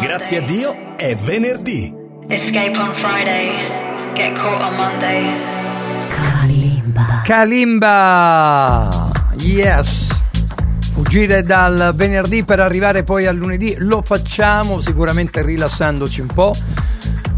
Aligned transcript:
Grazie 0.00 0.38
a 0.38 0.40
Dio 0.42 0.96
è 0.96 1.16
venerdì. 1.16 1.92
Escape 2.28 2.78
on 2.78 2.94
Friday, 2.94 4.12
get 4.14 4.32
caught 4.38 4.62
on 4.62 4.76
Monday. 4.76 5.24
Kalimba. 6.08 7.22
Kalimba! 7.24 9.10
Yes! 9.38 10.06
Fuggire 10.92 11.42
dal 11.42 11.92
venerdì 11.96 12.44
per 12.44 12.60
arrivare 12.60 13.02
poi 13.02 13.26
al 13.26 13.34
lunedì 13.34 13.74
lo 13.78 14.02
facciamo 14.02 14.78
sicuramente 14.78 15.42
rilassandoci 15.42 16.20
un 16.20 16.28
po'. 16.28 16.54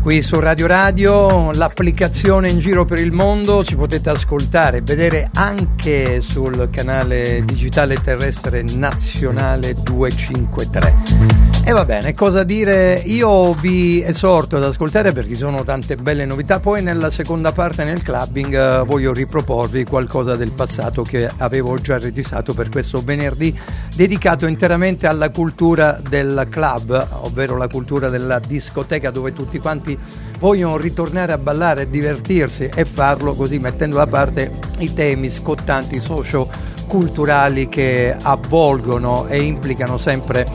Qui 0.06 0.22
su 0.22 0.38
Radio 0.38 0.68
Radio, 0.68 1.50
l'applicazione 1.50 2.48
in 2.48 2.60
giro 2.60 2.84
per 2.84 3.00
il 3.00 3.10
mondo, 3.10 3.64
ci 3.64 3.74
potete 3.74 4.08
ascoltare 4.08 4.76
e 4.76 4.80
vedere 4.82 5.28
anche 5.34 6.20
sul 6.20 6.68
canale 6.70 7.42
digitale 7.44 7.96
terrestre 7.96 8.62
nazionale 8.62 9.74
253. 9.74 11.46
E 11.68 11.72
va 11.72 11.84
bene, 11.84 12.14
cosa 12.14 12.44
dire? 12.44 13.02
Io 13.06 13.52
vi 13.54 14.00
esorto 14.00 14.54
ad 14.54 14.62
ascoltare 14.62 15.10
perché 15.10 15.30
ci 15.30 15.38
sono 15.38 15.64
tante 15.64 15.96
belle 15.96 16.24
novità. 16.24 16.60
Poi 16.60 16.80
nella 16.80 17.10
seconda 17.10 17.50
parte 17.50 17.82
nel 17.82 18.04
clubbing 18.04 18.54
eh, 18.54 18.84
voglio 18.84 19.12
riproporvi 19.12 19.82
qualcosa 19.82 20.36
del 20.36 20.52
passato 20.52 21.02
che 21.02 21.28
avevo 21.38 21.80
già 21.80 21.98
registrato 21.98 22.54
per 22.54 22.68
questo 22.68 23.02
venerdì 23.02 23.58
dedicato 23.96 24.46
interamente 24.46 25.08
alla 25.08 25.30
cultura 25.30 26.00
del 26.08 26.46
club, 26.48 27.08
ovvero 27.22 27.56
la 27.56 27.66
cultura 27.66 28.10
della 28.10 28.38
discoteca 28.38 29.10
dove 29.10 29.32
tutti 29.32 29.58
quanti 29.58 29.95
vogliono 30.38 30.76
ritornare 30.76 31.32
a 31.32 31.38
ballare 31.38 31.82
e 31.82 31.90
divertirsi 31.90 32.70
e 32.74 32.84
farlo 32.84 33.34
così 33.34 33.58
mettendo 33.58 33.96
da 33.96 34.06
parte 34.06 34.50
i 34.78 34.92
temi 34.92 35.30
scottanti 35.30 36.00
socio-culturali 36.00 37.68
che 37.68 38.14
avvolgono 38.20 39.26
e 39.26 39.40
implicano 39.40 39.98
sempre 39.98 40.46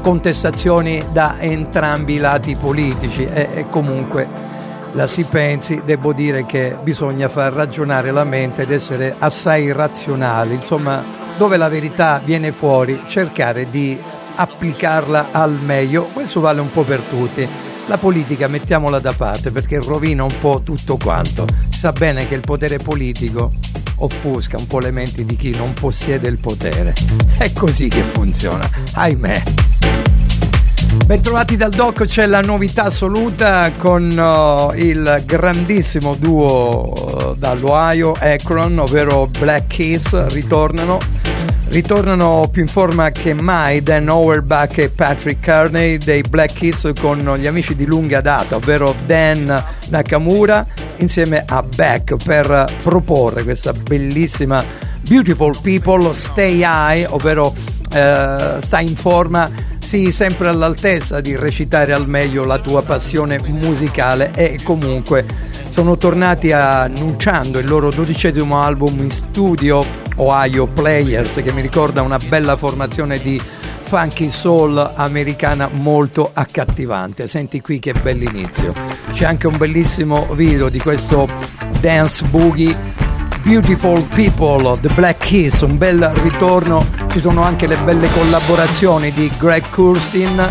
contestazioni 0.00 1.04
da 1.12 1.36
entrambi 1.38 2.14
i 2.14 2.18
lati 2.18 2.56
politici 2.56 3.24
e, 3.24 3.48
e 3.54 3.66
comunque 3.70 4.50
la 4.92 5.06
si 5.06 5.24
pensi, 5.24 5.80
devo 5.84 6.12
dire 6.12 6.44
che 6.44 6.76
bisogna 6.82 7.28
far 7.28 7.52
ragionare 7.52 8.10
la 8.10 8.24
mente 8.24 8.62
ed 8.62 8.72
essere 8.72 9.14
assai 9.18 9.72
razionali, 9.72 10.54
insomma 10.54 11.02
dove 11.38 11.56
la 11.56 11.68
verità 11.68 12.20
viene 12.22 12.52
fuori 12.52 13.00
cercare 13.06 13.70
di 13.70 13.98
applicarla 14.34 15.28
al 15.30 15.52
meglio, 15.52 16.04
questo 16.12 16.40
vale 16.40 16.60
un 16.60 16.70
po' 16.70 16.82
per 16.82 17.00
tutti. 17.00 17.48
La 17.86 17.98
politica 17.98 18.46
mettiamola 18.46 19.00
da 19.00 19.12
parte 19.12 19.50
perché 19.50 19.78
rovina 19.80 20.22
un 20.22 20.38
po' 20.38 20.62
tutto 20.64 20.96
quanto. 20.96 21.46
Sa 21.68 21.92
bene 21.92 22.28
che 22.28 22.34
il 22.34 22.40
potere 22.40 22.78
politico 22.78 23.50
offusca 23.96 24.56
un 24.56 24.66
po' 24.66 24.78
le 24.78 24.90
menti 24.90 25.24
di 25.24 25.36
chi 25.36 25.54
non 25.56 25.74
possiede 25.74 26.28
il 26.28 26.40
potere. 26.40 26.94
È 27.36 27.52
così 27.52 27.88
che 27.88 28.02
funziona, 28.02 28.68
ahimè. 28.94 29.42
Bentrovati 31.06 31.56
dal 31.56 31.70
doc, 31.70 32.04
c'è 32.04 32.26
la 32.26 32.40
novità 32.40 32.84
assoluta 32.84 33.72
con 33.76 34.10
uh, 34.10 34.72
il 34.78 35.22
grandissimo 35.26 36.14
duo 36.14 36.92
uh, 36.92 37.34
dall'Ohio, 37.36 38.12
Akron, 38.18 38.78
ovvero 38.78 39.26
Black 39.26 39.66
Keys, 39.68 40.26
ritornano. 40.28 40.98
Ritornano 41.72 42.50
più 42.52 42.60
in 42.60 42.68
forma 42.68 43.08
che 43.08 43.32
mai 43.32 43.82
Dan 43.82 44.10
Auerbach 44.10 44.76
e 44.76 44.90
Patrick 44.90 45.42
Carney 45.42 45.96
dei 45.96 46.20
Black 46.20 46.52
Keys 46.52 46.92
con 47.00 47.18
gli 47.38 47.46
amici 47.46 47.74
di 47.74 47.86
lunga 47.86 48.20
data, 48.20 48.56
ovvero 48.56 48.94
Dan 49.06 49.64
Nakamura 49.88 50.66
insieme 50.96 51.42
a 51.46 51.62
Beck 51.62 52.22
per 52.22 52.66
proporre 52.82 53.42
questa 53.42 53.72
bellissima 53.72 54.62
Beautiful 55.08 55.58
People 55.62 56.12
Stay 56.12 56.60
High, 56.62 57.06
ovvero 57.08 57.54
eh, 57.90 58.58
sta 58.60 58.80
in 58.80 58.94
forma 58.94 59.50
sì, 59.82 60.12
sempre 60.12 60.48
all'altezza 60.48 61.22
di 61.22 61.34
recitare 61.36 61.94
al 61.94 62.06
meglio 62.06 62.44
la 62.44 62.58
tua 62.58 62.82
passione 62.82 63.40
musicale 63.46 64.30
e 64.34 64.60
comunque 64.62 65.24
sono 65.72 65.96
tornati 65.96 66.52
annunciando 66.52 67.58
il 67.58 67.66
loro 67.66 67.88
dodicesimo 67.88 68.60
album 68.60 68.98
in 68.98 69.10
studio 69.10 69.82
Ohio 70.16 70.66
Players 70.66 71.42
che 71.42 71.50
mi 71.52 71.62
ricorda 71.62 72.02
una 72.02 72.18
bella 72.18 72.56
formazione 72.56 73.18
di 73.18 73.40
funky 73.82 74.30
soul 74.30 74.92
americana 74.96 75.70
molto 75.72 76.30
accattivante. 76.32 77.26
Senti 77.26 77.62
qui 77.62 77.78
che 77.78 77.94
bell'inizio. 77.94 78.74
C'è 79.12 79.24
anche 79.24 79.46
un 79.46 79.56
bellissimo 79.56 80.26
video 80.34 80.68
di 80.68 80.78
questo 80.78 81.26
dance 81.80 82.22
boogie 82.26 82.76
Beautiful 83.42 84.02
People, 84.14 84.78
The 84.78 84.90
Black 84.94 85.24
Keys, 85.24 85.62
un 85.62 85.78
bel 85.78 86.00
ritorno, 86.22 86.86
ci 87.08 87.18
sono 87.18 87.42
anche 87.42 87.66
le 87.66 87.76
belle 87.78 88.08
collaborazioni 88.12 89.10
di 89.12 89.30
Greg 89.38 89.68
Kurstin 89.70 90.50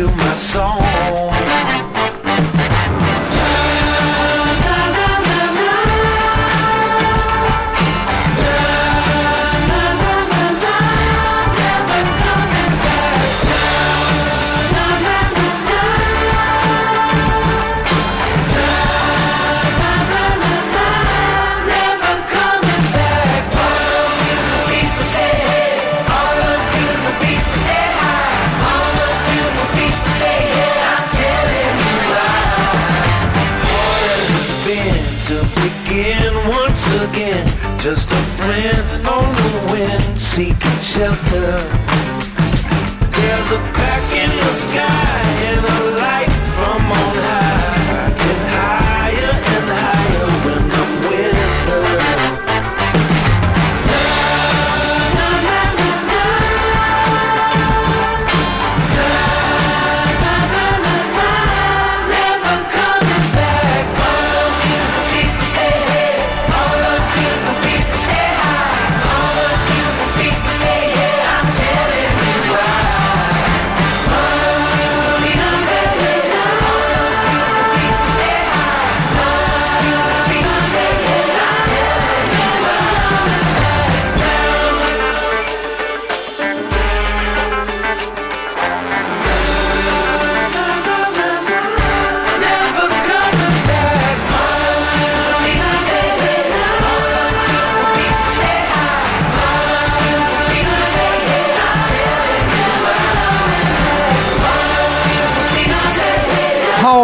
you 0.00 0.06
my 0.08 0.34
song. 0.38 0.79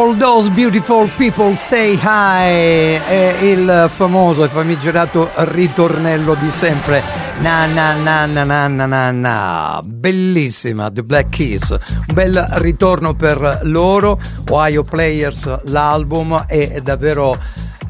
All 0.06 0.16
those 0.16 0.48
beautiful 0.50 1.10
people 1.16 1.56
say 1.56 1.98
hi 2.00 2.94
è 2.94 3.38
il 3.42 3.90
famoso 3.92 4.44
e 4.44 4.48
famigerato 4.48 5.28
ritornello 5.34 6.34
di 6.34 6.48
sempre. 6.52 7.02
Na 7.40 7.66
na 7.66 7.94
na 7.94 8.24
na 8.24 8.44
na 8.44 8.68
na 8.68 8.86
na 8.86 9.10
na. 9.10 9.80
Bellissima 9.82 10.92
The 10.92 11.02
Black 11.02 11.30
Keys. 11.30 11.70
Un 11.70 12.14
bel 12.14 12.46
ritorno 12.58 13.14
per 13.14 13.62
loro. 13.64 14.20
Ohio 14.50 14.84
Players 14.84 15.62
l'album 15.64 16.44
è 16.46 16.80
davvero 16.80 17.36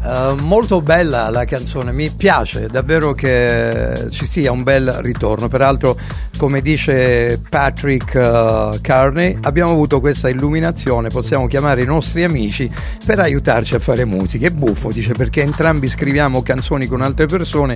Uh, 0.06 0.40
molto 0.40 0.82
bella 0.82 1.28
la 1.30 1.44
canzone, 1.44 1.90
mi 1.90 2.10
piace 2.10 2.68
davvero 2.68 3.12
che 3.12 4.06
ci 4.10 4.24
sia 4.24 4.52
un 4.52 4.62
bel 4.62 4.88
ritorno. 5.02 5.48
Peraltro, 5.48 5.98
come 6.38 6.60
dice 6.60 7.40
Patrick 7.48 8.14
uh, 8.14 8.78
Carney, 8.80 9.36
abbiamo 9.40 9.72
avuto 9.72 9.98
questa 9.98 10.28
illuminazione, 10.28 11.08
possiamo 11.08 11.48
chiamare 11.48 11.82
i 11.82 11.86
nostri 11.86 12.22
amici 12.22 12.70
per 13.04 13.18
aiutarci 13.18 13.74
a 13.74 13.80
fare 13.80 14.04
musica. 14.04 14.46
È 14.46 14.50
buffo, 14.50 14.92
dice, 14.92 15.12
perché 15.12 15.42
entrambi 15.42 15.88
scriviamo 15.88 16.40
canzoni 16.40 16.86
con 16.86 17.00
altre 17.00 17.26
persone 17.26 17.74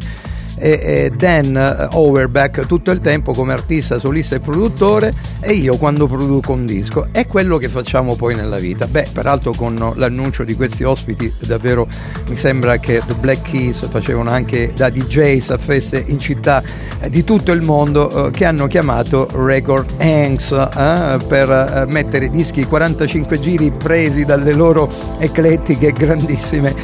e, 0.60 1.10
Dan 1.16 1.88
Overback 1.92 2.66
tutto 2.66 2.90
il 2.90 3.00
tempo 3.00 3.32
come 3.32 3.52
artista, 3.52 3.98
solista 3.98 4.36
e 4.36 4.40
produttore 4.40 5.12
e 5.40 5.52
io 5.52 5.76
quando 5.76 6.06
produco 6.06 6.52
un 6.52 6.66
disco. 6.66 7.08
È 7.10 7.26
quello 7.26 7.56
che 7.56 7.68
facciamo 7.68 8.14
poi 8.16 8.34
nella 8.34 8.58
vita. 8.58 8.86
Beh, 8.86 9.08
peraltro 9.12 9.52
con 9.52 9.92
l'annuncio 9.94 10.44
di 10.44 10.54
questi 10.54 10.84
ospiti 10.84 11.32
davvero 11.40 11.88
mi 12.28 12.36
sembra 12.36 12.76
che 12.78 13.02
The 13.06 13.14
Black 13.14 13.50
Keys 13.50 13.88
facevano 13.88 14.30
anche 14.30 14.72
da 14.74 14.90
DJs 14.90 15.50
a 15.50 15.58
feste 15.58 16.02
in 16.06 16.18
città 16.18 16.62
di 17.08 17.24
tutto 17.24 17.52
il 17.52 17.62
mondo 17.62 18.26
eh, 18.26 18.30
che 18.30 18.44
hanno 18.44 18.66
chiamato 18.66 19.28
Record 19.32 19.94
Hanks 19.98 20.50
eh, 20.52 21.18
per 21.26 21.50
eh, 21.50 21.84
mettere 21.90 22.28
dischi 22.28 22.64
45 22.64 23.40
giri 23.40 23.70
presi 23.70 24.24
dalle 24.24 24.52
loro 24.52 24.88
eclettiche 25.18 25.88
e 25.88 25.92
grandissime 25.92 26.74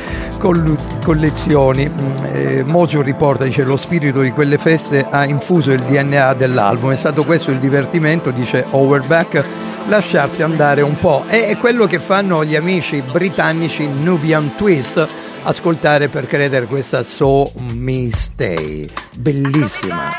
collezioni. 1.03 1.89
Mm, 1.89 2.25
eh, 2.33 2.63
Mojo 2.65 3.03
riporta, 3.03 3.45
dice 3.45 3.65
lo 3.67 3.77
spirito 3.77 4.21
di 4.21 4.31
quelle 4.31 4.57
feste 4.59 5.07
ha 5.09 5.25
infuso 5.25 5.73
il 5.73 5.83
DNA 5.83 6.35
dell'album, 6.35 6.93
è 6.93 6.97
stato 6.97 7.25
questo 7.25 7.51
il 7.51 7.59
divertimento, 7.59 8.31
dice 8.31 8.65
Overback, 8.71 9.45
lasciarsi 9.89 10.43
andare 10.43 10.83
un 10.83 10.97
po'. 10.99 11.25
È 11.27 11.57
quello 11.59 11.87
che 11.87 11.99
fanno 11.99 12.45
gli 12.45 12.55
amici 12.55 13.03
britannici 13.03 13.87
Nubian 13.87 14.55
Twist, 14.57 15.07
ascoltare 15.43 16.09
per 16.09 16.27
credere 16.27 16.67
questa 16.67 17.03
So 17.03 17.51
Me 17.57 18.09
Stay, 18.13 18.89
bellissima. 19.19 20.11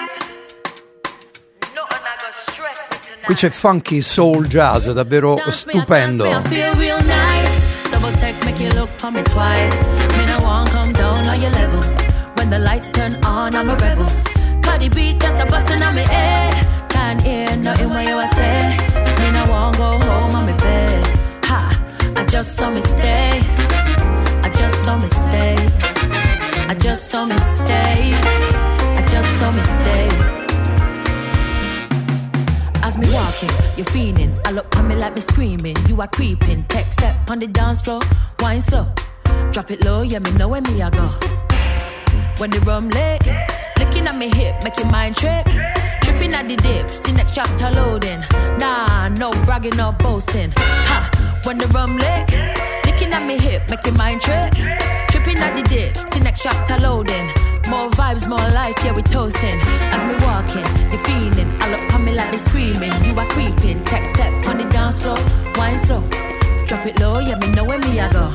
Qui 3.24 3.36
c'è 3.36 3.50
funky 3.50 4.02
soul 4.02 4.48
jazz, 4.48 4.90
davvero 4.90 5.38
stupendo. 5.50 6.26
Double 7.90 8.12
take, 8.20 8.36
make 8.44 8.62
you 8.62 8.70
look 8.76 8.90
for 8.98 9.10
me 9.10 9.22
twice. 9.24 9.74
Me 10.18 10.26
I 10.26 10.38
won't 10.42 10.70
come 10.72 10.92
down 10.92 11.26
on 11.28 11.40
your 11.40 11.52
level. 11.52 12.07
When 12.38 12.50
the 12.50 12.60
lights 12.60 12.90
turn 12.90 13.16
on, 13.26 13.56
I'm 13.56 13.70
a 13.70 13.76
rebel. 13.76 14.10
Cardi 14.62 14.90
beat 14.90 15.20
just 15.20 15.40
a 15.40 15.46
bustin' 15.46 15.82
on 15.82 15.96
me 15.96 16.04
head. 16.04 16.54
Can't 16.90 17.22
hear 17.22 17.48
nothing 17.58 17.90
when 17.90 18.08
you 18.08 18.18
say. 18.38 18.78
Me 19.20 19.28
I 19.42 19.46
won't 19.50 19.78
go 19.78 19.90
home 20.08 20.36
on 20.36 20.46
me 20.46 20.54
bed. 20.54 21.08
Ha, 21.46 21.62
I 22.16 22.24
just 22.26 22.56
saw 22.56 22.70
me 22.70 22.82
stay. 22.82 23.42
I 24.46 24.50
just 24.60 24.76
saw 24.84 24.98
me 24.98 25.08
stay. 25.08 25.56
I 26.72 26.76
just 26.80 27.10
saw 27.10 27.26
me 27.26 27.38
stay. 27.60 28.14
I 29.00 29.06
just 29.14 29.30
saw 29.40 29.52
me 29.52 29.62
stay 29.62 30.38
as 32.88 32.98
me 32.98 33.12
walking, 33.14 33.50
you're 33.76 33.86
feeling. 33.88 34.40
I 34.46 34.52
look 34.52 34.74
on 34.78 34.88
me 34.88 34.96
like 34.96 35.14
me 35.14 35.22
screaming. 35.22 35.76
You 35.88 36.00
are 36.02 36.08
creeping. 36.08 36.64
Tech 36.70 36.86
step 36.86 37.30
on 37.30 37.40
the 37.40 37.48
dance 37.48 37.82
floor, 37.82 38.00
wine 38.40 38.62
slow. 38.62 38.88
Drop 39.52 39.72
it 39.72 39.84
low, 39.84 40.04
yeah, 40.04 40.20
me 40.20 40.32
know 40.32 40.48
where 40.48 40.62
me 40.62 40.82
I 40.82 40.90
go. 40.90 41.37
When 42.38 42.52
the 42.52 42.60
rum 42.60 42.90
lit, 42.90 43.26
looking 43.80 44.06
at 44.08 44.16
me 44.16 44.30
hip, 44.30 44.62
your 44.78 44.92
mind 44.92 45.16
trip. 45.16 45.48
Tripping 46.02 46.36
at 46.36 46.48
the 46.48 46.56
dip, 46.56 46.92
see 46.92 47.12
next 47.12 47.34
chapter 47.34 47.72
loading. 47.72 48.24
Nah, 48.60 49.10
no 49.10 49.32
bragging, 49.46 49.76
no 49.76 49.92
boasting. 49.94 50.54
Ha, 50.56 51.40
when 51.46 51.58
the 51.58 51.66
rum 51.70 51.98
lit, 51.98 52.30
looking 52.86 53.12
at 53.12 53.26
me 53.26 53.40
hip, 53.40 53.64
your 53.84 53.96
mind 53.96 54.22
trip. 54.22 54.54
Tripping 55.10 55.38
at 55.38 55.56
the 55.56 55.64
dip, 55.64 55.98
see 55.98 56.20
next 56.20 56.44
chapter 56.44 56.78
loading. 56.78 57.26
More 57.70 57.90
vibes, 57.98 58.30
more 58.30 58.38
life, 58.54 58.76
yeah, 58.86 58.94
we 58.94 59.02
toasting. 59.02 59.60
As 59.90 60.04
we 60.06 60.16
walking, 60.24 60.68
you 60.92 61.00
feeling. 61.06 61.50
I 61.60 61.72
look 61.72 61.94
on 61.94 62.06
me 62.06 62.14
like 62.14 62.32
they 62.32 62.38
screaming. 62.38 62.94
You 63.04 63.18
are 63.18 63.28
creeping. 63.30 63.84
Tech 63.86 64.10
step 64.12 64.46
on 64.46 64.60
the 64.60 64.66
dance 64.66 65.02
floor, 65.02 65.18
wine 65.56 65.80
slow. 65.80 66.02
Drop 66.68 66.86
it 66.86 67.00
low, 67.00 67.18
yeah, 67.18 67.38
me 67.40 67.50
know 67.52 67.64
where 67.64 67.80
me 67.80 68.00
I 68.00 68.12
go. 68.12 68.30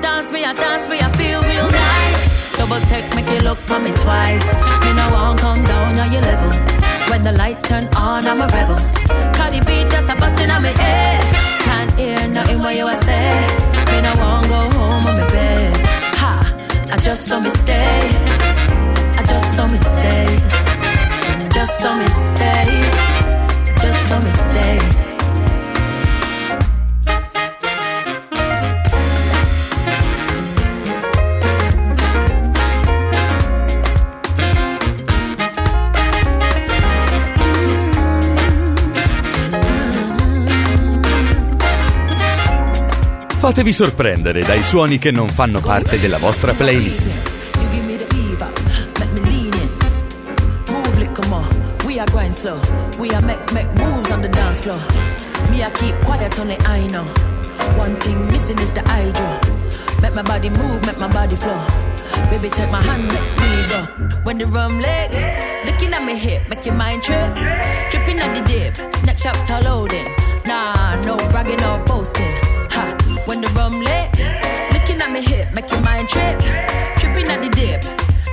Dance 0.00 0.30
me, 0.30 0.44
I 0.44 0.52
dance 0.54 0.88
me, 0.88 1.00
I 1.00 1.10
feel 1.18 1.42
real 1.42 1.68
nice. 1.68 2.13
Double 2.64 2.80
tech, 2.86 3.14
make 3.14 3.28
you 3.28 3.40
look 3.40 3.58
for 3.68 3.78
me 3.78 3.92
twice. 3.92 4.48
You 4.86 4.94
know 4.94 5.08
I 5.08 5.12
won't 5.12 5.38
come 5.38 5.62
down 5.64 5.98
on 5.98 6.10
your 6.10 6.22
level. 6.22 6.50
When 7.10 7.22
the 7.22 7.32
lights 7.32 7.60
turn 7.60 7.86
on, 7.94 8.26
I'm 8.26 8.40
a 8.40 8.46
rebel. 8.46 8.78
Cardi 9.36 9.60
B 9.60 9.84
just 9.90 10.08
a 10.08 10.16
bustin' 10.16 10.50
on 10.50 10.62
me 10.62 10.70
head. 10.70 11.24
Can't 11.66 11.92
hear 11.92 12.26
nothing 12.28 12.60
what 12.60 12.74
you 12.74 12.88
say. 13.02 13.28
Me 13.90 14.00
no 14.00 14.14
won't 14.16 14.48
go 14.48 14.60
home 14.78 15.06
on 15.08 15.14
my 15.20 15.28
bed. 15.30 15.76
Ha! 16.22 16.32
I 16.90 16.96
just 16.96 17.26
saw 17.26 17.38
me 17.38 17.50
stay. 17.50 18.00
I 19.18 19.22
just 19.28 19.54
saw 19.54 19.66
me 19.66 19.76
stay. 19.76 20.26
I 21.44 21.48
just 21.52 21.78
saw 21.80 21.94
me 21.98 22.06
stay. 22.32 22.66
I 23.72 23.78
just 23.82 24.08
saw 24.08 24.20
me 24.20 24.30
stay. 24.30 24.43
Fatevi 43.54 43.72
sorprendere 43.72 44.42
dai 44.42 44.64
suoni 44.64 44.98
che 44.98 45.12
non 45.12 45.28
fanno 45.28 45.60
parte 45.60 46.00
della 46.00 46.18
vostra 46.18 46.54
playlist. 46.54 47.06
Make 47.06 47.78
make. 53.52 53.64
One 57.78 57.96
thing 58.00 58.26
missing 58.26 58.58
is 58.58 58.72
the 58.72 58.82
hydro. 58.82 59.38
Make 60.02 60.14
my 60.14 60.22
body 60.22 60.50
move, 60.50 60.84
make 60.84 60.98
my 60.98 61.06
body 61.06 61.36
flow. 61.36 61.64
Baby, 62.30 62.50
take 62.50 62.72
my 62.72 62.82
hand, 62.82 63.12
let 63.12 63.22
me 63.38 63.68
go. 63.68 64.18
When 64.24 64.38
the 64.38 64.46
rum 64.46 64.80
leg, 64.80 65.12
looking 65.64 65.94
at 65.94 66.02
me 66.04 66.18
hip, 66.18 66.48
make 66.48 66.66
your 66.66 66.74
mind 66.74 67.04
trip. 67.04 67.32
Tripping 67.88 68.18
at 68.18 68.34
the 68.34 68.42
dip, 68.42 69.04
next 69.04 69.22
chapter 69.22 69.60
loading. 69.60 70.08
Nah, 70.44 71.00
no 71.02 71.16
bragging 71.30 71.62
or 71.62 71.78
boasting. 71.84 72.34
Ha, 72.72 73.03
when 73.26 73.40
the 73.40 73.48
rum 73.50 73.80
lit, 73.80 74.10
looking 74.72 75.00
at 75.00 75.10
me 75.10 75.22
hip, 75.22 75.52
make 75.54 75.70
your 75.70 75.80
mind 75.80 76.08
trip. 76.08 76.38
Tripping 76.98 77.28
at 77.28 77.40
the 77.42 77.50
dip, 77.50 77.82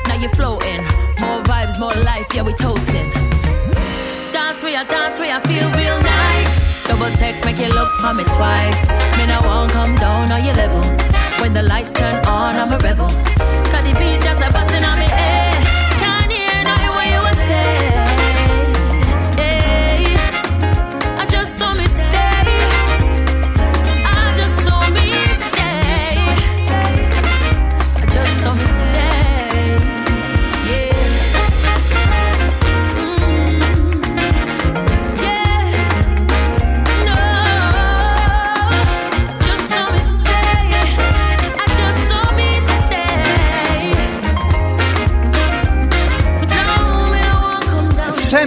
now 0.08 0.16
you're 0.16 0.36
floating. 0.36 0.82
More 1.20 1.42
vibes, 1.44 1.80
more 1.80 1.96
life, 2.04 2.28
yeah, 2.34 2.44
we 2.44 2.54
toasting. 2.54 3.10
Dance 4.32 4.62
where 4.64 4.80
I 4.80 4.84
dance 4.84 5.20
where 5.20 5.36
I 5.36 5.40
feel 5.42 5.68
real 5.80 6.00
nice. 6.02 6.88
Double 6.88 7.12
tech, 7.18 7.44
make 7.46 7.60
you 7.60 7.70
look 7.70 7.92
for 8.00 8.14
me 8.14 8.24
twice. 8.24 8.82
Me 9.18 9.24
I 9.32 9.40
won't 9.46 9.72
come 9.72 9.96
down 9.96 10.32
on 10.32 10.44
your 10.44 10.56
level. 10.56 10.84
When 11.42 11.54
the 11.54 11.64
lights 11.64 11.94
turn 11.94 12.26
on, 12.26 12.56
I'm 12.56 12.72
a 12.72 12.78
rebel. 12.78 13.10
Cause 13.72 13.84
the 13.86 13.94
beat 13.98 14.22
just 14.22 14.42
a 14.42 14.52
bustin' 14.52 14.84
on 14.84 15.00
me 15.00 15.11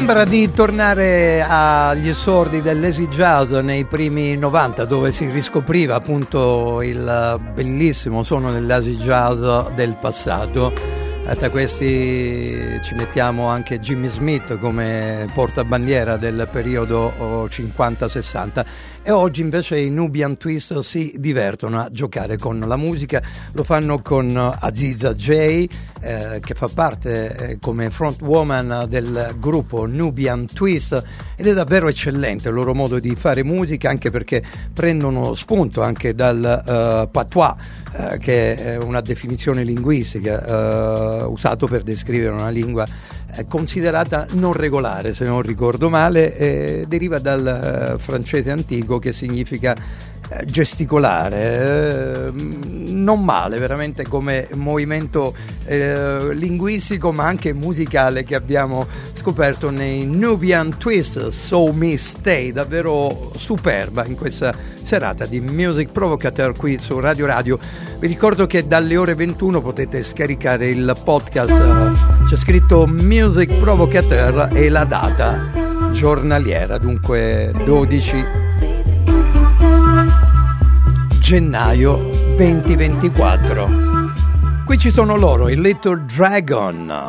Sembra 0.04 0.26
di 0.26 0.50
tornare 0.52 1.42
agli 1.42 2.10
esordi 2.10 2.60
dell'Easy 2.60 3.08
Jazz 3.08 3.52
nei 3.52 3.86
primi 3.86 4.36
90 4.36 4.84
dove 4.84 5.12
si 5.12 5.30
riscopriva 5.30 5.94
appunto 5.94 6.82
il 6.82 7.40
bellissimo 7.54 8.22
suono 8.22 8.52
dell'Easy 8.52 8.98
Jazz 8.98 9.70
del 9.74 9.96
passato. 9.98 10.74
E 11.26 11.34
tra 11.36 11.48
questi 11.48 12.78
ci 12.82 12.94
mettiamo 12.94 13.46
anche 13.46 13.80
Jimmy 13.80 14.10
Smith 14.10 14.58
come 14.58 15.26
portabandiera 15.32 16.18
del 16.18 16.46
periodo 16.52 17.48
50-60 17.48 18.64
e 19.06 19.10
oggi 19.10 19.42
invece 19.42 19.78
i 19.78 19.90
Nubian 19.90 20.38
Twist 20.38 20.80
si 20.80 21.14
divertono 21.18 21.78
a 21.78 21.90
giocare 21.92 22.38
con 22.38 22.58
la 22.58 22.76
musica, 22.76 23.22
lo 23.52 23.62
fanno 23.62 24.00
con 24.00 24.34
Aziza 24.34 25.12
J 25.12 25.68
eh, 26.00 26.40
che 26.40 26.54
fa 26.54 26.68
parte 26.72 27.36
eh, 27.36 27.58
come 27.60 27.90
frontwoman 27.90 28.86
del 28.88 29.36
gruppo 29.38 29.84
Nubian 29.84 30.46
Twist 30.46 31.02
ed 31.36 31.46
è 31.46 31.52
davvero 31.52 31.88
eccellente 31.88 32.48
il 32.48 32.54
loro 32.54 32.72
modo 32.74 32.98
di 32.98 33.14
fare 33.14 33.44
musica 33.44 33.90
anche 33.90 34.10
perché 34.10 34.42
prendono 34.72 35.34
spunto 35.34 35.82
anche 35.82 36.14
dal 36.14 36.62
uh, 36.64 37.10
patois 37.10 37.54
eh, 37.96 38.18
che 38.18 38.54
è 38.54 38.76
una 38.76 39.02
definizione 39.02 39.64
linguistica 39.64 41.20
eh, 41.20 41.24
usato 41.24 41.66
per 41.66 41.82
descrivere 41.82 42.32
una 42.32 42.48
lingua 42.48 42.86
considerata 43.48 44.26
non 44.32 44.52
regolare, 44.52 45.14
se 45.14 45.24
non 45.24 45.42
ricordo 45.42 45.88
male, 45.88 46.36
eh, 46.36 46.84
deriva 46.86 47.18
dal 47.18 47.94
eh, 47.96 47.98
francese 47.98 48.50
antico 48.50 48.98
che 48.98 49.12
significa 49.12 49.76
gesticolare, 50.44 52.28
eh, 52.28 52.32
non 52.90 53.24
male 53.24 53.58
veramente 53.58 54.06
come 54.06 54.48
movimento 54.54 55.34
eh, 55.64 56.34
linguistico 56.34 57.12
ma 57.12 57.24
anche 57.24 57.52
musicale 57.52 58.24
che 58.24 58.34
abbiamo 58.34 58.86
scoperto 59.14 59.70
nei 59.70 60.06
Nubian 60.06 60.76
Twist, 60.76 61.28
So 61.28 61.72
Me 61.72 61.96
Stay, 61.96 62.52
davvero 62.52 63.30
superba 63.36 64.04
in 64.04 64.16
questa 64.16 64.54
serata 64.82 65.24
di 65.26 65.40
Music 65.40 65.90
Provocateur 65.90 66.56
qui 66.56 66.78
su 66.78 67.00
Radio 67.00 67.26
Radio. 67.26 67.58
Vi 67.98 68.06
ricordo 68.06 68.46
che 68.46 68.66
dalle 68.66 68.96
ore 68.96 69.14
21 69.14 69.60
potete 69.60 70.02
scaricare 70.02 70.68
il 70.68 70.94
podcast, 71.02 72.28
c'è 72.28 72.36
scritto 72.36 72.86
Music 72.86 73.54
Provocateur 73.54 74.50
e 74.52 74.68
la 74.68 74.84
data 74.84 75.90
giornaliera, 75.92 76.76
dunque 76.76 77.52
12 77.64 78.44
gennaio 81.24 81.96
2024. 82.36 83.68
Qui 84.66 84.76
ci 84.76 84.90
sono 84.90 85.16
loro, 85.16 85.48
il 85.48 85.58
Little 85.58 86.04
Dragon. 86.04 87.06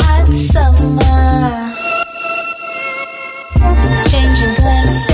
Hot 0.00 0.26
summer, 0.26 1.72
changing 4.10 4.54
glances, 4.56 5.11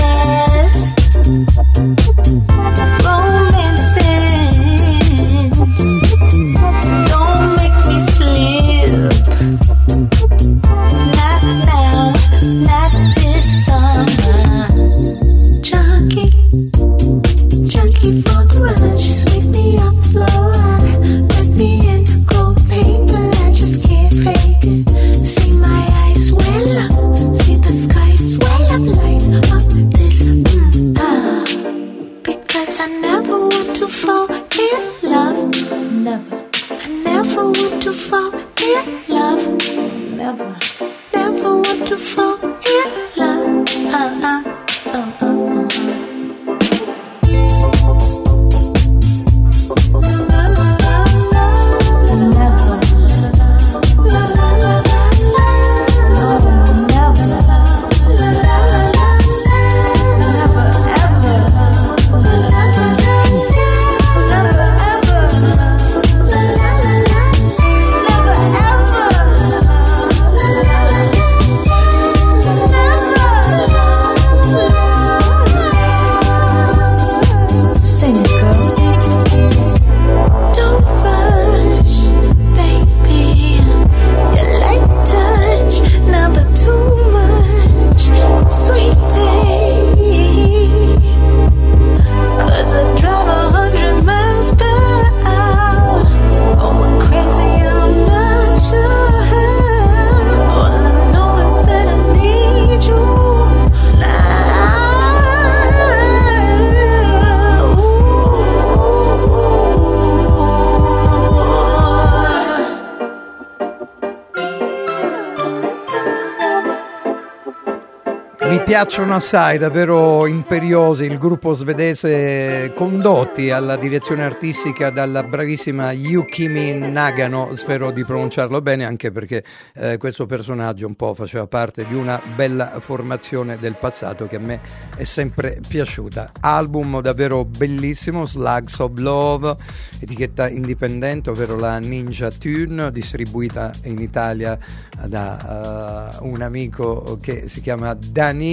piacciono 118.69 119.15
assai, 119.15 119.57
davvero 119.57 120.27
imperiosi, 120.27 121.03
il 121.05 121.17
gruppo 121.17 121.55
svedese 121.55 122.71
condotti 122.75 123.49
alla 123.49 123.75
direzione 123.77 124.23
artistica 124.23 124.91
dalla 124.91 125.23
bravissima 125.23 125.91
Yukimi 125.91 126.77
Nagano, 126.77 127.55
spero 127.55 127.89
di 127.89 128.05
pronunciarlo 128.05 128.61
bene 128.61 128.85
anche 128.85 129.09
perché 129.09 129.43
eh, 129.73 129.97
questo 129.97 130.27
personaggio 130.27 130.85
un 130.85 130.93
po' 130.93 131.15
faceva 131.15 131.47
parte 131.47 131.83
di 131.83 131.95
una 131.95 132.21
bella 132.35 132.79
formazione 132.79 133.57
del 133.57 133.73
passato 133.73 134.27
che 134.27 134.35
a 134.35 134.39
me 134.39 134.61
è 134.95 135.03
sempre 135.03 135.59
piaciuta. 135.67 136.33
Album 136.39 137.01
davvero 137.01 137.45
bellissimo, 137.45 138.27
Slugs 138.27 138.77
of 138.77 138.99
Love, 138.99 139.55
etichetta 139.99 140.47
indipendente, 140.47 141.31
ovvero 141.31 141.57
la 141.57 141.79
Ninja 141.79 142.29
Tune, 142.29 142.91
distribuita 142.91 143.71
in 143.85 143.97
Italia 143.97 144.59
da 145.07 146.17
uh, 146.19 146.27
un 146.27 146.43
amico 146.43 147.17
che 147.19 147.47
si 147.47 147.61
chiama 147.61 147.95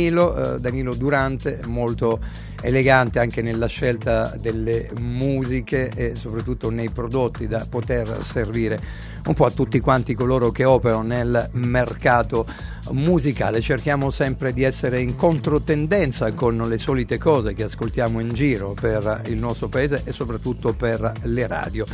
Danilo, 0.06 0.54
uh, 0.54 0.58
Danilo 0.58 0.94
Durante, 0.94 1.60
molto 1.66 2.20
elegante 2.62 3.18
anche 3.18 3.42
nella 3.42 3.66
scelta 3.66 4.34
delle 4.40 4.90
musiche 5.00 5.90
e 5.94 6.14
soprattutto 6.14 6.70
nei 6.70 6.90
prodotti 6.90 7.46
da 7.46 7.66
poter 7.68 8.24
servire 8.24 8.80
un 9.26 9.34
po' 9.34 9.44
a 9.44 9.50
tutti 9.50 9.80
quanti 9.80 10.14
coloro 10.14 10.50
che 10.50 10.64
operano 10.64 11.02
nel 11.02 11.50
mercato 11.52 12.46
musicale. 12.90 13.60
Cerchiamo 13.60 14.10
sempre 14.10 14.52
di 14.52 14.62
essere 14.62 15.00
in 15.00 15.16
controtendenza 15.16 16.32
con 16.32 16.56
le 16.56 16.78
solite 16.78 17.18
cose 17.18 17.52
che 17.52 17.64
ascoltiamo 17.64 18.20
in 18.20 18.32
giro 18.32 18.74
per 18.80 19.22
il 19.26 19.40
nostro 19.40 19.68
paese 19.68 20.02
e 20.04 20.12
soprattutto 20.12 20.72
per 20.72 21.12
le 21.22 21.46
radio. 21.48 21.84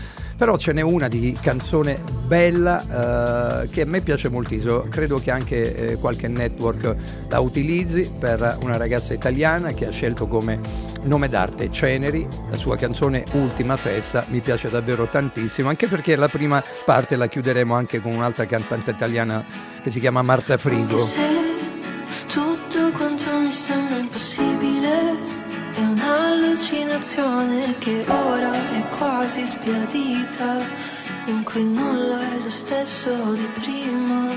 Però 0.43 0.57
ce 0.57 0.73
n'è 0.73 0.81
una 0.81 1.07
di 1.07 1.39
canzone 1.41 2.03
bella 2.27 3.63
eh, 3.63 3.69
che 3.69 3.83
a 3.83 3.87
me 3.87 4.01
piace 4.01 4.29
moltissimo, 4.29 4.81
credo 4.81 5.21
che 5.21 5.31
anche 5.31 5.93
eh, 5.93 5.97
qualche 5.99 6.27
network 6.27 6.97
la 7.29 7.39
utilizzi 7.39 8.11
per 8.19 8.59
una 8.65 8.77
ragazza 8.77 9.15
italiana 9.15 9.71
che 9.71 9.87
ha 9.87 9.93
scelto 9.93 10.27
come 10.27 10.59
nome 11.03 11.29
d'arte 11.29 11.71
Ceneri, 11.71 12.27
la 12.51 12.57
sua 12.57 12.77
canzone 12.77 13.23
Ultima 13.35 13.77
Festa 13.77 14.25
mi 14.31 14.41
piace 14.41 14.69
davvero 14.69 15.07
tantissimo, 15.07 15.69
anche 15.69 15.87
perché 15.87 16.17
la 16.17 16.27
prima 16.27 16.61
parte 16.85 17.15
la 17.15 17.29
chiuderemo 17.29 17.73
anche 17.73 18.01
con 18.01 18.13
un'altra 18.13 18.45
cantante 18.45 18.91
italiana 18.91 19.45
che 19.81 19.93
si 19.93 20.01
chiama 20.01 20.23
Marta 20.23 20.57
Frigo. 20.57 20.99
Se 20.99 21.21
tutto 22.27 22.91
quanto 22.97 23.31
mi 23.39 23.53
sembra 23.53 23.99
impossibile 23.99 25.32
un'allucinazione 26.13 27.75
che 27.79 28.05
ora 28.07 28.53
è 28.53 28.83
quasi 28.99 29.47
spiadita, 29.47 30.59
in 31.27 31.43
cui 31.43 31.65
nulla 31.65 32.21
è 32.21 32.39
lo 32.43 32.51
stesso 32.51 33.11
di 33.33 33.49
prima. 33.55 34.29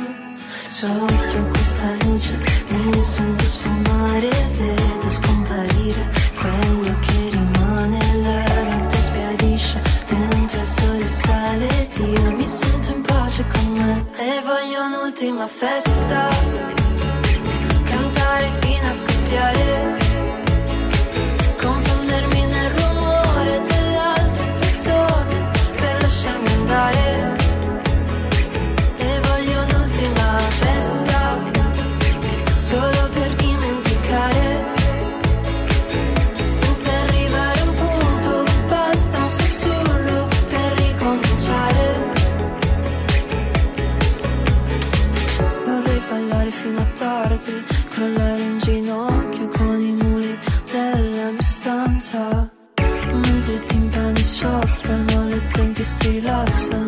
Sotto 0.69 1.47
questa 1.49 1.95
luce 2.03 2.37
mi 2.69 3.01
sento 3.01 3.43
sfumare, 3.43 4.29
vedo 4.57 5.09
scomparire 5.09 6.09
quello 6.35 6.95
che 6.99 7.29
rimane, 7.31 7.99
la 8.21 8.75
notte 8.75 8.97
spiarisce, 8.97 9.81
mentre 10.09 10.61
il 10.61 10.67
sole 10.67 11.07
sale, 11.07 11.87
io 11.97 12.31
mi 12.31 12.47
sento 12.47 12.91
in 12.93 13.01
pace 13.01 13.45
con 13.47 13.71
me 13.73 14.05
e 14.17 14.41
voglio 14.43 14.85
un'ultima 14.85 15.47
festa, 15.47 16.29
cantare 17.83 18.51
fino 18.61 18.87
a 18.87 18.93
scoppiare. 18.93 20.04
got 26.65 26.95
it. 26.95 27.14
Tempie 56.05 56.21
si 56.21 56.84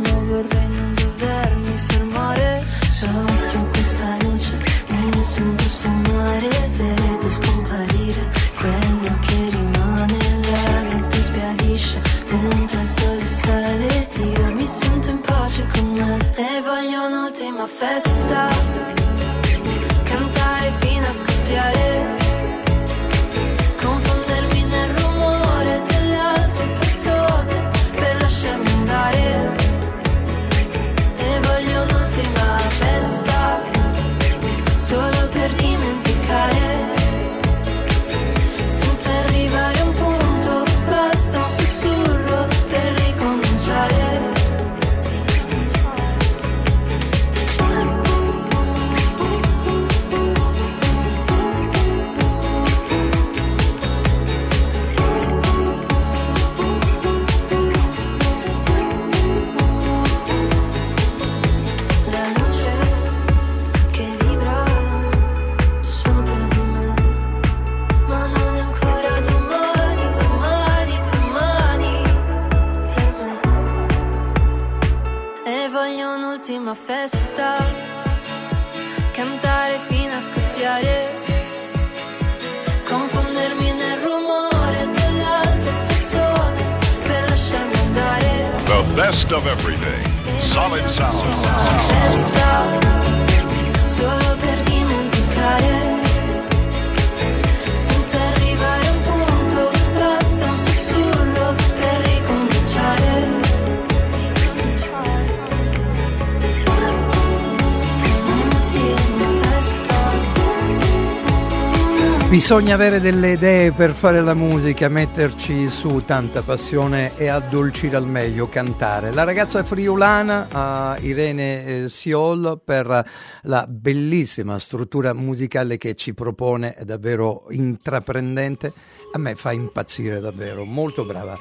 Bisogna 112.38 112.76
avere 112.76 113.00
delle 113.00 113.32
idee 113.32 113.72
per 113.72 113.94
fare 113.94 114.22
la 114.22 114.36
musica, 114.36 114.90
metterci 114.90 115.72
su 115.72 116.04
tanta 116.06 116.44
passione 116.44 117.18
e 117.18 117.30
addolcire 117.30 117.96
al 117.96 118.08
meglio, 118.08 118.48
cantare. 118.48 119.12
La 119.12 119.24
ragazza 119.24 119.64
friulana 119.64 120.98
uh, 121.00 121.04
Irene 121.04 121.66
eh, 121.66 121.90
Siol 121.90 122.62
per 122.64 123.10
la 123.42 123.66
bellissima 123.68 124.60
struttura 124.60 125.16
musicale 125.16 125.78
che 125.78 125.96
ci 125.96 126.14
propone, 126.14 126.76
è 126.76 126.86
davvero 126.86 127.48
intraprendente. 127.50 128.72
A 129.14 129.18
me 129.18 129.34
fa 129.34 129.52
impazzire 129.52 130.20
davvero, 130.20 130.64
molto 130.64 131.06
brava. 131.06 131.36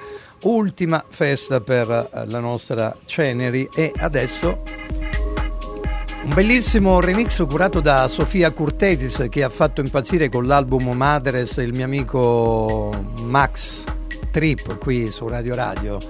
Ultima 0.44 1.04
festa 1.06 1.60
per 1.60 1.90
eh, 1.90 2.24
la 2.26 2.40
nostra 2.40 2.96
Ceneri 3.04 3.68
e 3.74 3.92
adesso 3.98 4.62
un 6.26 6.34
bellissimo 6.34 6.98
remix 6.98 7.46
curato 7.46 7.78
da 7.80 8.08
Sofia 8.08 8.50
Curtesis 8.50 9.26
che 9.30 9.44
ha 9.44 9.48
fatto 9.48 9.80
impazzire 9.80 10.28
con 10.28 10.44
l'album 10.44 10.90
Madres 10.90 11.56
il 11.58 11.72
mio 11.72 11.84
amico 11.84 12.92
Max 13.22 13.84
Trip 14.32 14.76
qui 14.78 15.12
su 15.12 15.28
Radio 15.28 15.54
Radio. 15.54 16.00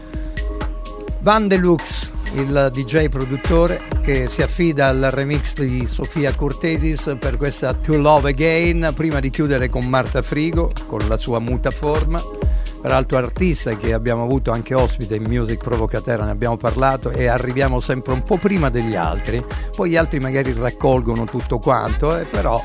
Van 1.21 1.47
Deluxe, 1.47 2.11
il 2.33 2.71
DJ 2.73 3.09
produttore 3.09 3.83
che 4.01 4.31
si 4.31 4.41
affida 4.41 4.87
al 4.87 5.09
remix 5.11 5.55
di 5.59 5.87
Sofia 5.87 6.35
Curtesis 6.35 7.15
per 7.19 7.37
questa 7.37 7.75
To 7.75 7.99
Love 7.99 8.31
Again 8.31 8.93
prima 8.95 9.21
di 9.21 9.29
chiudere 9.29 9.69
con 9.69 9.85
Marta 9.87 10.23
Frigo 10.23 10.71
con 10.87 11.07
la 11.09 11.19
sua 11.19 11.41
muta 11.41 11.71
forma 11.71 12.23
peraltro 12.87 13.19
artista 13.19 13.77
che 13.77 13.93
abbiamo 13.93 14.23
avuto 14.23 14.53
anche 14.53 14.73
ospite 14.73 15.17
in 15.17 15.25
Music 15.25 15.59
Provocatera, 15.59 16.25
ne 16.25 16.31
abbiamo 16.31 16.57
parlato 16.57 17.11
e 17.11 17.27
arriviamo 17.27 17.81
sempre 17.81 18.13
un 18.13 18.23
po' 18.23 18.37
prima 18.37 18.71
degli 18.71 18.95
altri, 18.95 19.45
poi 19.75 19.91
gli 19.91 19.97
altri 19.97 20.21
magari 20.21 20.53
raccolgono 20.53 21.25
tutto 21.25 21.59
quanto, 21.59 22.17
eh, 22.17 22.23
però 22.23 22.63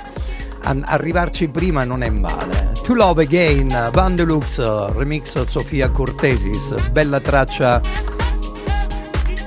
arrivarci 0.62 1.48
prima 1.48 1.86
non 1.86 2.04
è 2.04 2.12
male. 2.12 2.70
To 2.84 2.94
Love 2.94 3.24
Again, 3.24 3.90
Van 3.92 4.14
Deluxe, 4.14 4.94
remix 4.94 5.42
Sofia 5.42 5.90
Cortesis, 5.90 6.90
bella 6.92 7.20
traccia 7.20 7.82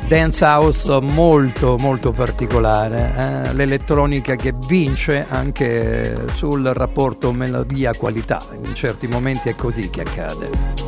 dance 0.07 0.45
house 0.45 1.01
molto 1.01 1.77
molto 1.79 2.13
particolare, 2.13 3.15
eh? 3.17 3.55
l'elettronica 3.55 4.37
che 4.37 4.55
vince 4.67 5.27
anche 5.29 6.27
sul 6.35 6.65
rapporto 6.65 7.33
melodia-qualità, 7.33 8.43
in 8.63 8.75
certi 8.75 9.07
momenti 9.07 9.49
è 9.49 9.57
così 9.57 9.89
che 9.91 10.03
accade. 10.03 10.84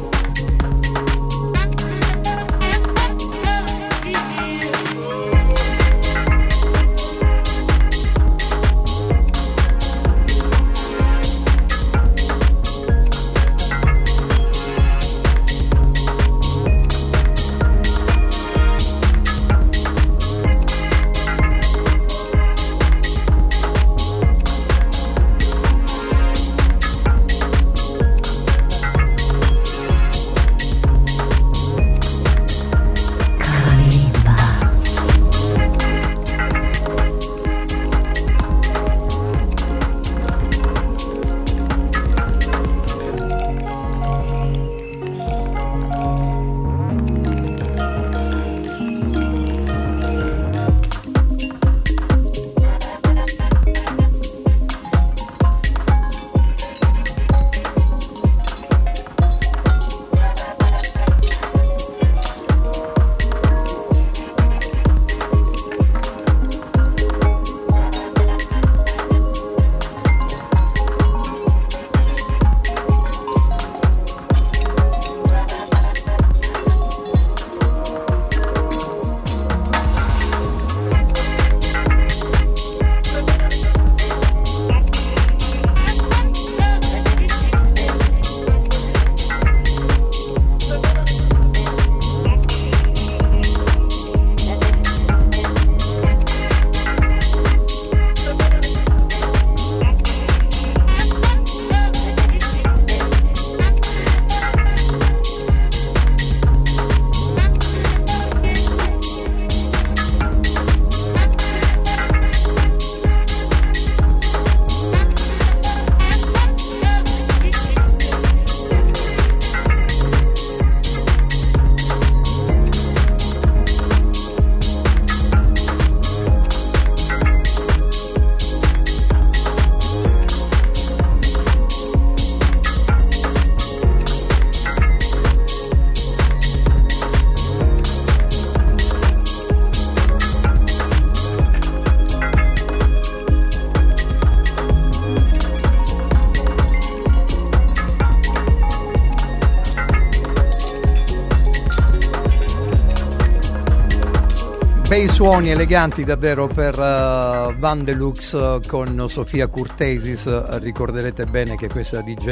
Bei 155.06 155.14
suoni 155.14 155.50
eleganti 155.50 156.04
davvero 156.04 156.48
per 156.48 156.76
uh, 156.78 157.56
Van 157.56 157.84
Deluxe 157.84 158.60
con 158.66 159.06
Sofia 159.08 159.46
Curtesis. 159.46 160.58
Ricorderete 160.58 161.26
bene 161.26 161.56
che 161.56 161.68
questa 161.68 162.00
DJ 162.00 162.28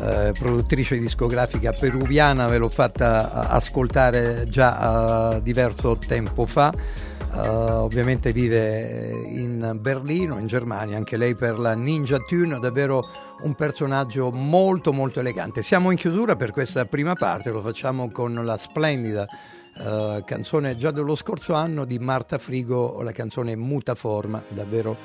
eh, 0.00 0.32
produttrice 0.38 0.98
discografica 0.98 1.72
peruviana 1.72 2.46
ve 2.46 2.58
l'ho 2.58 2.68
fatta 2.68 3.48
ascoltare 3.48 4.46
già 4.48 5.34
uh, 5.34 5.42
diverso 5.42 5.96
tempo 5.96 6.46
fa. 6.46 6.72
Uh, 7.32 7.38
ovviamente 7.82 8.32
vive 8.32 9.10
in 9.28 9.76
Berlino, 9.80 10.38
in 10.38 10.46
Germania, 10.46 10.96
anche 10.96 11.16
lei 11.16 11.34
per 11.34 11.58
la 11.58 11.74
Ninja 11.74 12.18
Tune, 12.18 12.58
davvero 12.60 13.04
un 13.42 13.54
personaggio 13.54 14.30
molto 14.30 14.92
molto 14.92 15.20
elegante. 15.20 15.62
Siamo 15.62 15.90
in 15.90 15.96
chiusura 15.96 16.36
per 16.36 16.52
questa 16.52 16.84
prima 16.84 17.14
parte, 17.14 17.50
lo 17.50 17.62
facciamo 17.62 18.10
con 18.10 18.32
la 18.44 18.56
splendida 18.56 19.26
uh, 19.78 20.24
canzone 20.24 20.76
già 20.76 20.90
dello 20.90 21.14
scorso 21.14 21.54
anno 21.54 21.84
di 21.84 21.98
Marta 21.98 22.38
Frigo, 22.38 23.00
la 23.02 23.12
canzone 23.12 23.56
Muta 23.56 23.94
Forma, 23.94 24.42
davvero 24.48 24.96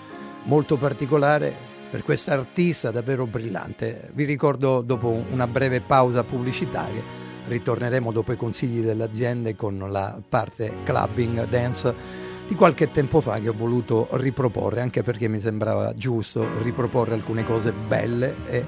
molto 0.43 0.77
particolare 0.77 1.53
per 1.89 2.03
questa 2.03 2.33
artista 2.33 2.91
davvero 2.91 3.27
brillante. 3.27 4.09
Vi 4.13 4.23
ricordo 4.23 4.81
dopo 4.81 5.09
una 5.09 5.47
breve 5.47 5.81
pausa 5.81 6.23
pubblicitaria, 6.23 7.03
ritorneremo 7.45 8.11
dopo 8.11 8.31
i 8.31 8.37
consigli 8.37 8.81
delle 8.81 9.03
aziende 9.03 9.55
con 9.55 9.77
la 9.89 10.21
parte 10.27 10.83
clubbing 10.83 11.47
dance 11.47 12.29
di 12.47 12.55
qualche 12.55 12.91
tempo 12.91 13.21
fa 13.21 13.39
che 13.39 13.49
ho 13.49 13.53
voluto 13.53 14.07
riproporre, 14.11 14.81
anche 14.81 15.03
perché 15.03 15.27
mi 15.27 15.39
sembrava 15.39 15.93
giusto 15.93 16.45
riproporre 16.61 17.13
alcune 17.13 17.43
cose 17.43 17.71
belle 17.71 18.35
e 18.45 18.57
eh, 18.57 18.65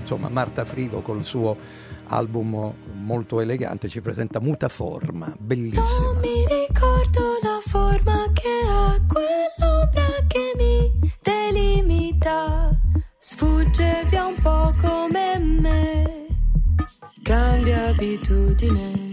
insomma 0.00 0.28
Marta 0.28 0.64
Frigo 0.64 1.00
col 1.00 1.24
suo 1.24 1.56
album 2.08 2.72
molto 2.92 3.40
elegante 3.40 3.88
ci 3.88 4.00
presenta 4.00 4.40
Muta 4.40 4.68
Forma, 4.68 5.34
bellissima. 5.38 5.84
Non 6.00 6.18
mi 6.20 6.44
ricordo 6.46 7.20
la 7.42 7.60
forma 7.64 8.30
che 8.32 8.66
ha 8.68 9.00
quell'ombra 9.06 10.06
che 10.26 10.52
mi 10.56 10.92
delimita, 11.22 12.70
sfugge 13.18 14.02
via 14.10 14.26
un 14.26 14.36
po' 14.42 14.72
come 14.80 15.38
me, 15.38 16.26
cambia 17.22 17.88
abitudine. 17.88 19.04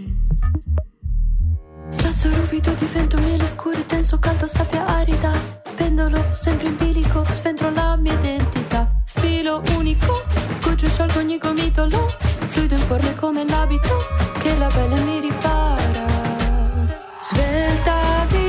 Sasso 1.88 2.28
ruvido 2.34 2.72
divento 2.74 3.20
miele 3.20 3.46
scuro, 3.46 3.82
denso, 3.86 4.18
caldo, 4.18 4.46
sabbia 4.46 4.84
arida. 4.84 5.32
Pendolo, 5.76 6.30
sempre 6.30 6.68
in 6.68 6.76
bilico, 6.76 7.24
sventro 7.30 7.70
la 7.70 7.96
mia 7.96 8.14
identità. 8.14 8.63
Filo 9.24 9.62
unico, 9.78 10.22
scuccio 10.52 10.84
e 10.84 10.90
sciolgo 10.90 11.18
ogni 11.20 11.38
gomitolo. 11.38 12.14
Fluido 12.46 12.74
informe 12.74 13.14
come 13.14 13.46
l'abito, 13.46 14.06
che 14.38 14.54
la 14.54 14.66
pelle 14.66 15.00
mi 15.00 15.20
ripara. 15.20 16.04
Svelta 17.18 18.26
vita 18.28 18.43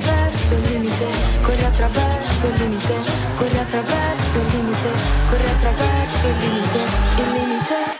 attraverso 0.00 0.54
il 0.54 0.62
limite, 0.62 1.06
corri 1.42 1.64
attraverso 1.64 2.46
il 2.46 2.54
limite, 2.54 2.94
corri 3.36 3.58
attraverso 3.58 4.38
il 4.38 4.46
limite, 4.46 4.90
corri 5.28 5.48
attraverso 5.48 6.26
il 6.26 6.36
limite, 6.38 6.78
il 7.16 7.32
limite. 7.32 7.99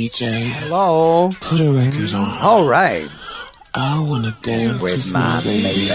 DJ, 0.00 0.50
Hello? 0.62 1.28
put 1.40 1.60
a 1.60 1.70
record 1.70 2.14
on. 2.14 2.30
All 2.40 2.66
right. 2.66 3.06
I 3.74 3.98
wanna 4.00 4.34
dance 4.40 4.82
with, 4.82 5.12
my 5.12 5.42
baby. 5.44 5.90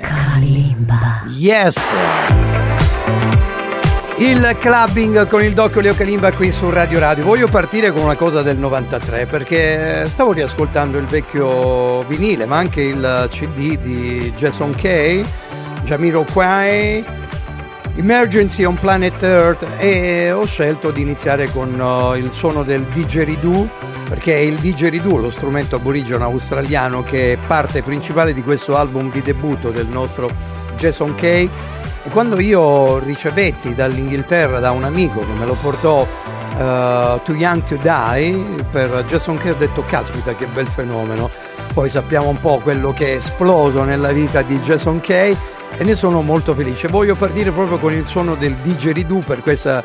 Kalimba. 0.00 1.24
Yes! 1.36 1.74
Il 4.18 4.56
clubbing 4.60 5.26
con 5.26 5.42
il 5.42 5.54
doc 5.54 5.74
Leo 5.74 5.92
Kalimba 5.92 6.32
qui 6.32 6.52
su 6.52 6.70
Radio 6.70 7.00
Radio. 7.00 7.24
Voglio 7.24 7.48
partire 7.48 7.90
con 7.90 8.02
una 8.02 8.14
cosa 8.14 8.42
del 8.42 8.58
93 8.58 9.26
perché 9.26 10.08
stavo 10.12 10.30
riascoltando 10.30 10.98
il 10.98 11.06
vecchio 11.06 12.04
vinile, 12.04 12.46
ma 12.46 12.58
anche 12.58 12.82
il 12.82 13.28
CD 13.28 13.76
di 13.76 14.32
Jason 14.36 14.72
Kay, 14.72 15.24
Jamiroquai, 15.82 17.04
Emergency 17.94 18.64
on 18.64 18.78
Planet 18.78 19.22
Earth 19.22 19.66
e 19.76 20.32
ho 20.32 20.46
scelto 20.46 20.90
di 20.90 21.02
iniziare 21.02 21.50
con 21.50 21.78
uh, 21.78 22.14
il 22.14 22.30
suono 22.30 22.62
del 22.62 22.84
didgeridoo 22.84 23.68
perché 24.08 24.34
è 24.34 24.38
il 24.38 24.56
didgeridoo, 24.56 25.18
lo 25.18 25.30
strumento 25.30 25.76
aborigeno 25.76 26.24
australiano 26.24 27.02
che 27.02 27.32
è 27.32 27.38
parte 27.46 27.82
principale 27.82 28.32
di 28.32 28.42
questo 28.42 28.76
album 28.76 29.10
di 29.10 29.20
debutto 29.20 29.70
del 29.70 29.86
nostro 29.88 30.28
Jason 30.76 31.14
Kay 31.14 31.48
e 32.02 32.08
quando 32.10 32.40
io 32.40 32.98
ricevetti 32.98 33.74
dall'Inghilterra 33.74 34.58
da 34.58 34.70
un 34.70 34.84
amico 34.84 35.20
che 35.20 35.32
me 35.32 35.44
lo 35.44 35.54
portò 35.54 36.00
uh, 36.02 37.20
Too 37.22 37.36
Young 37.36 37.62
to 37.64 37.76
Die 37.76 38.64
per 38.70 39.04
Jason 39.06 39.36
Kay 39.36 39.50
ho 39.50 39.56
detto 39.56 39.84
caspita 39.84 40.34
che 40.34 40.46
bel 40.46 40.66
fenomeno. 40.66 41.30
Poi 41.72 41.88
sappiamo 41.88 42.28
un 42.28 42.40
po' 42.40 42.58
quello 42.58 42.92
che 42.92 43.12
è 43.12 43.16
esploso 43.16 43.84
nella 43.84 44.12
vita 44.12 44.42
di 44.42 44.58
Jason 44.60 45.00
Kay 45.00 45.36
e 45.76 45.84
ne 45.84 45.94
sono 45.94 46.22
molto 46.22 46.54
felice. 46.54 46.88
Voglio 46.88 47.14
partire 47.14 47.50
proprio 47.50 47.78
con 47.78 47.92
il 47.92 48.06
suono 48.06 48.34
del 48.34 48.54
didgeridoo 48.62 49.20
per 49.20 49.40
questa 49.40 49.82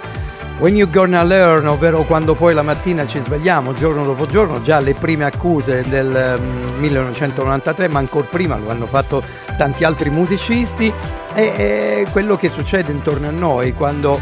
When 0.60 0.76
You 0.76 0.90
Gonna 0.90 1.22
Learn, 1.22 1.68
ovvero 1.68 2.02
quando 2.02 2.34
poi 2.34 2.56
la 2.56 2.64
mattina 2.64 3.06
ci 3.06 3.22
svegliamo 3.24 3.74
giorno 3.74 4.04
dopo 4.04 4.26
giorno, 4.26 4.60
già 4.62 4.80
le 4.80 4.96
prime 4.96 5.26
accuse 5.26 5.84
del 5.88 6.36
mm, 6.40 6.80
1993, 6.80 7.90
ma 7.90 8.00
ancora 8.00 8.26
prima 8.28 8.58
lo 8.58 8.72
hanno 8.72 8.88
fatto 8.88 9.22
tanti 9.56 9.84
altri 9.84 10.10
musicisti, 10.10 10.92
e, 11.36 11.44
e 11.44 12.08
quello 12.12 12.38
che 12.38 12.50
succede 12.50 12.92
intorno 12.92 13.28
a 13.28 13.32
noi 13.32 13.74
quando 13.74 14.20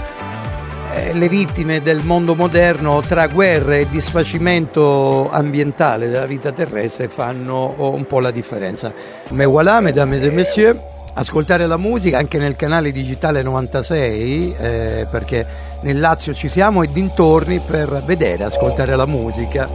eh, 0.94 1.14
le 1.14 1.30
vittime 1.30 1.82
del 1.82 2.02
mondo 2.04 2.36
moderno 2.36 3.02
tra 3.02 3.28
guerre 3.28 3.80
e 3.80 3.90
disfacimento 3.90 5.30
ambientale 5.32 6.10
della 6.10 6.26
vita 6.26 6.52
terrestre 6.52 7.08
fanno 7.08 7.76
un 7.78 8.06
po' 8.08 8.20
la 8.20 8.32
differenza. 8.32 8.92
Me 9.30 9.46
voilà, 9.46 9.80
mesdames 9.80 10.22
et 10.22 10.34
messieurs, 10.34 10.78
ascoltare 11.16 11.66
la 11.66 11.78
musica 11.78 12.18
anche 12.18 12.38
nel 12.38 12.56
canale 12.56 12.92
digitale 12.92 13.42
96 13.42 14.56
eh, 14.58 15.08
perché 15.10 15.46
nel 15.82 16.00
Lazio 16.00 16.34
ci 16.34 16.50
siamo 16.50 16.84
e 16.84 16.92
dintorni 16.92 17.60
per 17.60 18.04
vedere, 18.06 18.44
ascoltare 18.44 18.96
la 18.96 19.06
musica 19.06 19.70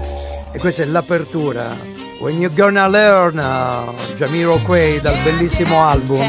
e 0.53 0.59
questa 0.59 0.83
è 0.83 0.87
l'apertura. 0.87 1.99
When 2.21 2.39
you're 2.39 2.55
gonna 2.55 2.87
learn, 2.87 3.39
uh, 3.39 4.15
Jamiroquai 4.15 5.01
dal 5.01 5.17
bellissimo 5.23 5.83
album. 5.83 6.21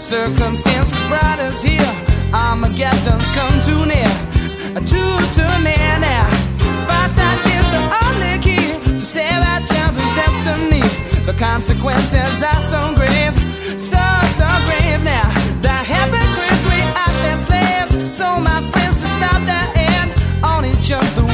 Circumstances 0.00 1.00
brought 1.08 1.40
us 1.40 1.60
here. 1.60 1.82
Armageddon's 2.32 3.30
come 3.34 3.60
too 3.60 3.84
near. 3.84 4.33
The 7.74 7.82
only 8.06 8.38
key 8.38 8.66
to 8.98 9.00
save 9.00 9.40
our 9.50 9.60
children's 9.60 10.14
destiny. 10.14 10.82
The 11.24 11.34
consequences 11.38 12.42
are 12.42 12.60
so 12.60 12.94
grave. 12.94 13.34
So, 13.78 14.02
so 14.38 14.46
grave 14.66 15.02
now. 15.02 15.28
The 15.62 15.76
hypocrites, 15.92 16.64
we 16.66 16.80
are 17.02 17.14
their 17.22 17.36
slaves. 17.36 18.16
So, 18.16 18.38
my 18.38 18.60
friends, 18.70 19.00
to 19.02 19.06
stop 19.06 19.40
the 19.44 19.62
end 19.80 20.12
on 20.42 20.64
each 20.64 20.90
other, 20.92 21.33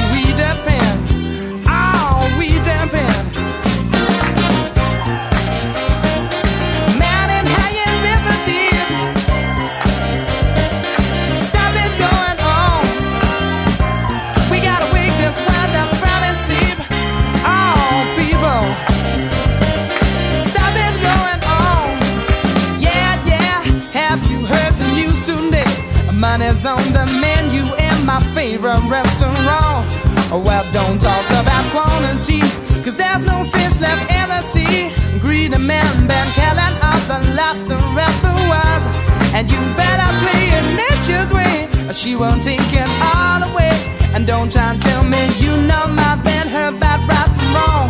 cause 32.90 32.96
there's 32.96 33.22
no 33.22 33.44
fish 33.44 33.79
left 33.81 34.11
in 34.11 34.29
the 34.29 34.42
sea. 34.42 34.90
Greedy 35.20 35.59
men 35.59 35.87
been 36.07 36.29
killing 36.38 36.76
off 36.83 37.03
the 37.07 37.18
laughter 37.38 37.79
wise. 38.50 38.87
And 39.35 39.50
you 39.50 39.59
better 39.76 40.11
play 40.22 40.42
it 40.59 40.64
nature's 40.83 41.33
way, 41.33 41.68
or 41.88 41.92
she 41.92 42.16
won't 42.16 42.42
take 42.42 42.72
it 42.72 42.90
all 43.14 43.42
away. 43.50 43.74
And 44.14 44.26
don't 44.26 44.50
try 44.50 44.72
and 44.72 44.83
tell 44.83 45.05
me 45.05 45.22
you 45.38 45.55
know 45.68 45.85
my 46.03 46.16
band, 46.24 46.48
her 46.50 46.70
bad 46.83 47.00
right 47.09 47.31
from 47.37 47.48
wrong. 47.55 47.87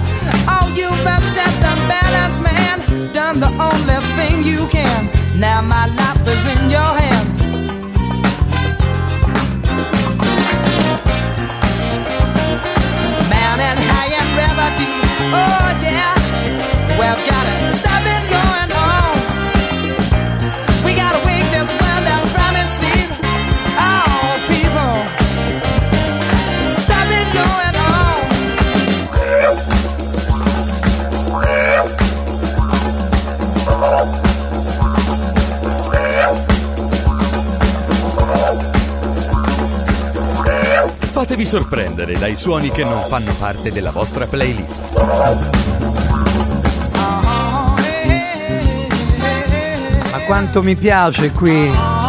Oh, 0.52 0.66
you've 0.76 1.06
upset 1.14 1.52
the 1.64 1.74
balance, 1.88 2.40
man. 2.40 2.76
Done 3.14 3.40
the 3.40 3.52
only 3.68 3.98
thing 4.16 4.44
you 4.44 4.66
can. 4.68 5.08
Now 5.38 5.62
my 5.62 5.86
life 6.00 6.26
is 6.28 6.44
in 6.54 6.70
your 6.70 6.92
hands. 7.02 7.39
Sorprendere 41.50 42.16
dai 42.16 42.36
suoni 42.36 42.70
che 42.70 42.84
non 42.84 43.02
fanno 43.08 43.34
parte 43.36 43.72
della 43.72 43.90
vostra 43.90 44.24
playlist. 44.24 44.80
Ma 50.12 50.18
quanto 50.26 50.62
mi 50.62 50.76
piace 50.76 51.32
qui. 51.32 51.99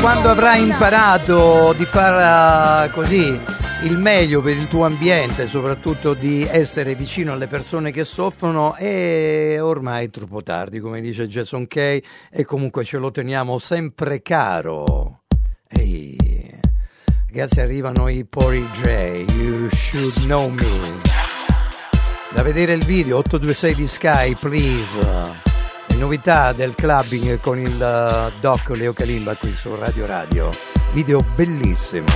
Quando 0.00 0.30
avrai 0.30 0.62
imparato 0.62 1.74
di 1.76 1.84
fare 1.84 2.86
eh, 2.86 2.90
così 2.90 3.38
il 3.84 3.98
meglio 3.98 4.40
per 4.40 4.56
il 4.56 4.66
tuo 4.66 4.84
ambiente, 4.86 5.46
soprattutto 5.46 6.14
di 6.14 6.42
essere 6.42 6.94
vicino 6.94 7.32
alle 7.32 7.46
persone 7.46 7.92
che 7.92 8.04
soffrono, 8.04 8.74
è 8.74 9.58
ormai 9.60 10.10
troppo 10.10 10.42
tardi, 10.42 10.80
come 10.80 11.00
dice 11.00 11.28
Jason 11.28 11.66
Kay, 11.66 12.02
e 12.30 12.44
comunque 12.44 12.84
ce 12.84 12.98
lo 12.98 13.10
teniamo 13.10 13.58
sempre 13.58 14.22
caro. 14.22 15.22
Ehi, 15.68 16.16
ragazzi, 17.26 17.60
arrivano 17.60 18.08
i 18.08 18.24
Pori 18.24 18.66
J, 18.72 19.24
You 19.34 19.68
Should 19.70 20.24
Know 20.24 20.48
Me. 20.48 21.00
Da 22.32 22.42
vedere 22.42 22.72
il 22.72 22.84
video 22.84 23.18
826 23.18 23.74
di 23.74 23.88
Sky, 23.88 24.34
please. 24.34 25.49
Novità 26.00 26.54
del 26.54 26.74
clubbing 26.74 27.38
con 27.40 27.58
il 27.58 27.80
eh, 27.80 28.32
doc 28.40 28.70
Leo 28.70 28.94
Kalimba 28.94 29.34
qui 29.34 29.52
su 29.52 29.74
Radio 29.74 30.06
Radio. 30.06 30.50
Video 30.94 31.20
bellissimo. 31.36 32.06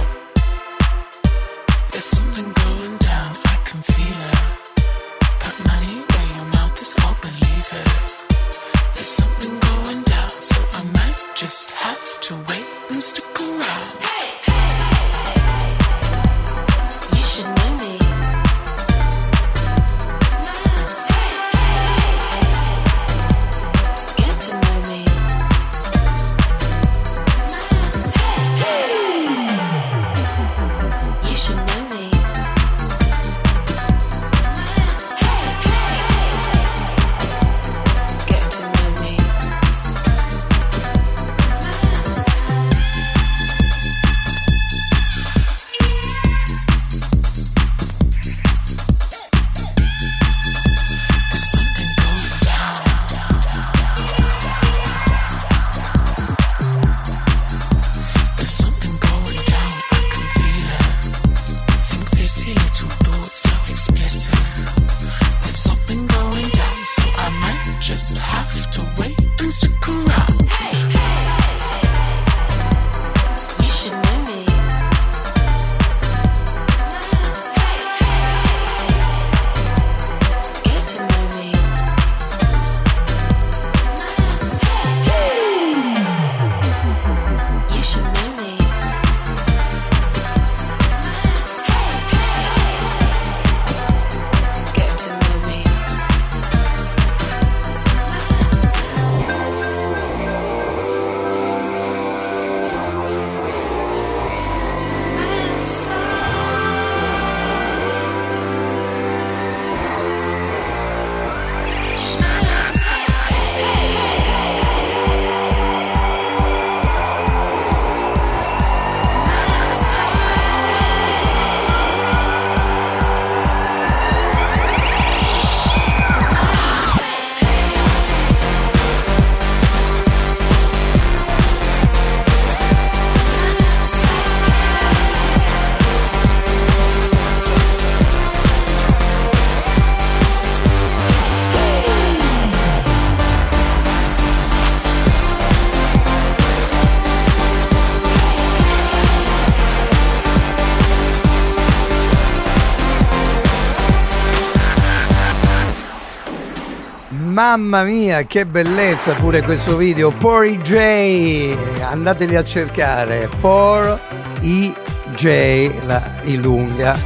Mamma 157.35 157.83
mia, 157.83 158.23
che 158.23 158.47
bellezza 158.47 159.13
pure 159.15 159.43
questo 159.43 159.77
video. 159.77 160.13
Por 160.13 160.47
J, 160.47 161.57
andateli 161.83 162.37
a 162.37 162.45
cercare. 162.45 163.29
Por 163.41 163.99
EJ, 164.41 165.85
la 165.85 166.13
I 166.23 166.41
lunga. 166.41 166.97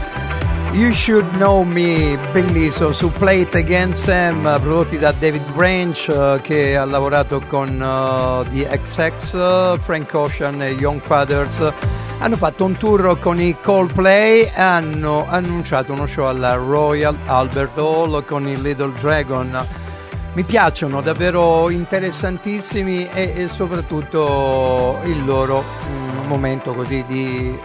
You 0.72 0.92
Should 0.92 1.30
Know 1.36 1.62
Me, 1.62 2.18
bellissimo, 2.30 2.92
su 2.92 3.10
Play 3.10 3.40
It 3.40 3.54
Again 3.54 3.94
Sam, 3.94 4.42
prodotti 4.60 4.98
da 4.98 5.12
David 5.12 5.50
Branch 5.54 6.06
eh, 6.08 6.40
che 6.42 6.76
ha 6.76 6.84
lavorato 6.84 7.40
con 7.46 7.80
eh, 7.80 8.66
The 8.66 8.80
XX, 8.82 9.80
Frank 9.80 10.12
Ocean 10.12 10.60
e 10.60 10.72
Young 10.72 11.00
Fathers. 11.00 11.72
Hanno 12.18 12.36
fatto 12.36 12.66
un 12.66 12.76
tour 12.76 13.18
con 13.18 13.40
i 13.40 13.56
Coldplay 13.62 14.42
e 14.42 14.60
hanno 14.60 15.24
annunciato 15.26 15.94
uno 15.94 16.04
show 16.04 16.26
alla 16.26 16.52
Royal 16.52 17.16
Albert 17.24 17.78
Hall 17.78 18.22
con 18.26 18.46
il 18.46 18.60
Little 18.60 18.92
Dragon. 19.00 19.86
Mi 20.34 20.44
piacciono, 20.44 21.00
davvero 21.00 21.68
interessantissimi 21.70 23.08
e, 23.12 23.32
e 23.34 23.48
soprattutto 23.48 25.00
il 25.04 25.24
loro 25.24 25.64
mm, 25.88 26.26
momento 26.26 26.74
così 26.74 27.04
di 27.08 27.58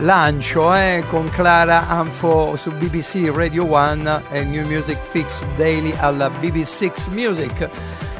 lancio 0.00 0.74
eh, 0.74 1.04
con 1.08 1.28
Clara 1.28 1.88
Anfo 1.88 2.56
su 2.56 2.72
BBC 2.72 3.30
Radio 3.34 3.64
1 3.64 4.22
e 4.30 4.44
New 4.44 4.66
Music 4.66 4.98
Fix 5.02 5.42
Daily 5.56 5.94
alla 5.98 6.28
BBC 6.28 6.90
Music. 7.08 7.68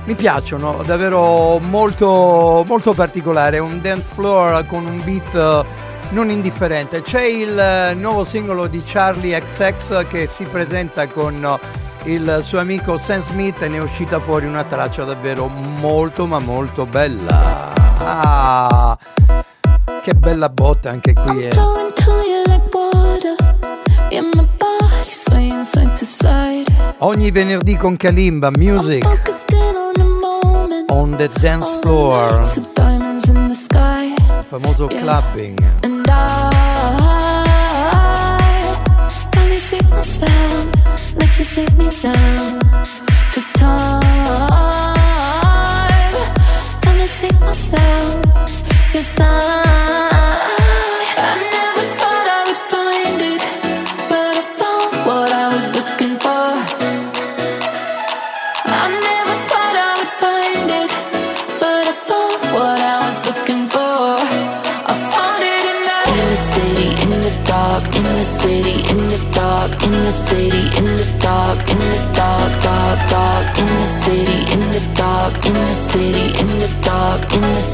Mi 0.04 0.14
piacciono, 0.14 0.82
davvero 0.84 1.58
molto, 1.58 2.64
molto 2.66 2.94
particolare, 2.94 3.58
un 3.58 3.80
dance 3.80 4.06
floor 4.14 4.64
con 4.66 4.86
un 4.86 5.02
beat 5.04 5.34
eh, 5.34 5.88
non 6.10 6.30
indifferente. 6.30 7.02
C'è 7.02 7.22
il 7.22 7.58
eh, 7.58 7.94
nuovo 7.94 8.24
singolo 8.24 8.66
di 8.66 8.82
Charlie 8.84 9.38
XX 9.40 10.06
che 10.06 10.26
si 10.26 10.44
presenta 10.44 11.06
con 11.06 11.44
eh, 11.44 11.88
il 12.04 12.40
suo 12.42 12.58
amico 12.58 12.98
Sam 12.98 13.22
Smith 13.22 13.62
e 13.62 13.68
ne 13.68 13.78
è 13.78 13.82
uscita 13.82 14.20
fuori 14.20 14.46
una 14.46 14.64
traccia 14.64 15.04
davvero 15.04 15.48
molto 15.48 16.26
ma 16.26 16.38
molto 16.38 16.86
bella. 16.86 17.72
Ah, 17.98 18.98
che 20.02 20.14
bella 20.14 20.48
botta 20.48 20.90
anche 20.90 21.12
qui. 21.12 21.46
Eh. 21.46 21.50
To 21.50 21.88
side. 26.04 26.64
Ogni 26.98 27.30
venerdì 27.30 27.76
con 27.76 27.96
Kalimba 27.96 28.50
Music 28.56 29.06
on 30.90 31.16
the 31.16 31.28
dance 31.40 31.78
floor, 31.80 32.42
il 32.42 34.44
famoso 34.44 34.86
clubbing. 34.86 35.58
Like 41.60 41.78
you 41.78 41.90
see 41.92 42.08
me 42.08 42.14
now. 42.14 42.59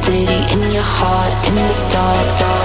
City, 0.07 0.41
in 0.53 0.71
your 0.73 0.83
heart, 0.83 1.33
in 1.49 1.55
the 1.55 1.75
dark, 1.93 2.39
dark. 2.39 2.56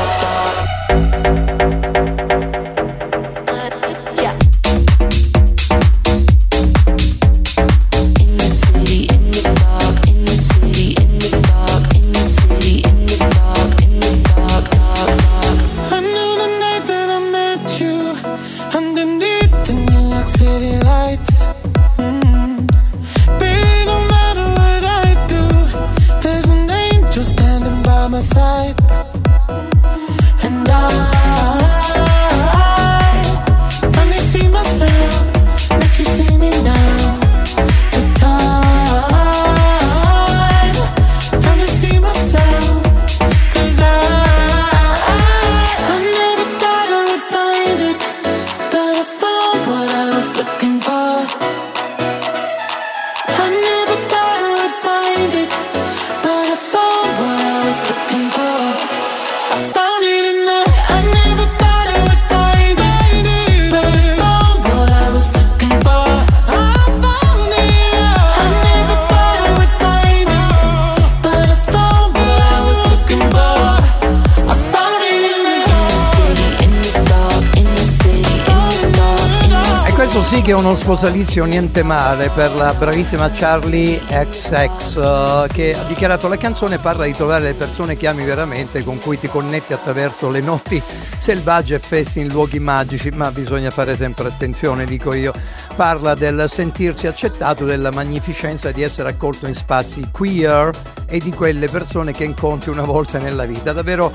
Sì 80.41 80.47
che 80.47 80.53
è 80.53 80.59
uno 80.59 80.73
sposalizio 80.73 81.45
niente 81.45 81.83
male 81.83 82.29
per 82.29 82.55
la 82.55 82.73
bravissima 82.73 83.29
Charlie 83.29 83.99
XX 83.99 84.97
eh, 84.97 85.47
che 85.53 85.75
ha 85.75 85.83
dichiarato 85.83 86.27
la 86.27 86.35
canzone 86.35 86.79
parla 86.79 87.05
di 87.05 87.13
trovare 87.13 87.43
le 87.43 87.53
persone 87.53 87.95
che 87.95 88.07
ami 88.07 88.23
veramente, 88.23 88.83
con 88.83 88.97
cui 88.97 89.19
ti 89.19 89.27
connetti 89.27 89.71
attraverso 89.71 90.29
le 90.31 90.39
notti 90.39 90.81
selvagge 91.21 91.75
e 91.75 91.79
festi 91.79 92.19
in 92.19 92.29
luoghi 92.29 92.59
magici, 92.59 93.11
ma 93.11 93.31
bisogna 93.31 93.69
fare 93.69 93.95
sempre 93.95 94.27
attenzione, 94.27 94.85
dico 94.85 95.13
io. 95.13 95.31
Parla 95.75 96.15
del 96.15 96.45
sentirsi 96.49 97.05
accettato, 97.05 97.63
della 97.63 97.91
magnificenza 97.91 98.71
di 98.71 98.81
essere 98.81 99.09
accolto 99.09 99.45
in 99.45 99.53
spazi 99.53 100.09
queer 100.11 100.71
e 101.05 101.19
di 101.19 101.31
quelle 101.31 101.67
persone 101.67 102.11
che 102.11 102.23
incontri 102.23 102.71
una 102.71 102.85
volta 102.85 103.19
nella 103.19 103.45
vita. 103.45 103.71
Davvero 103.71 104.11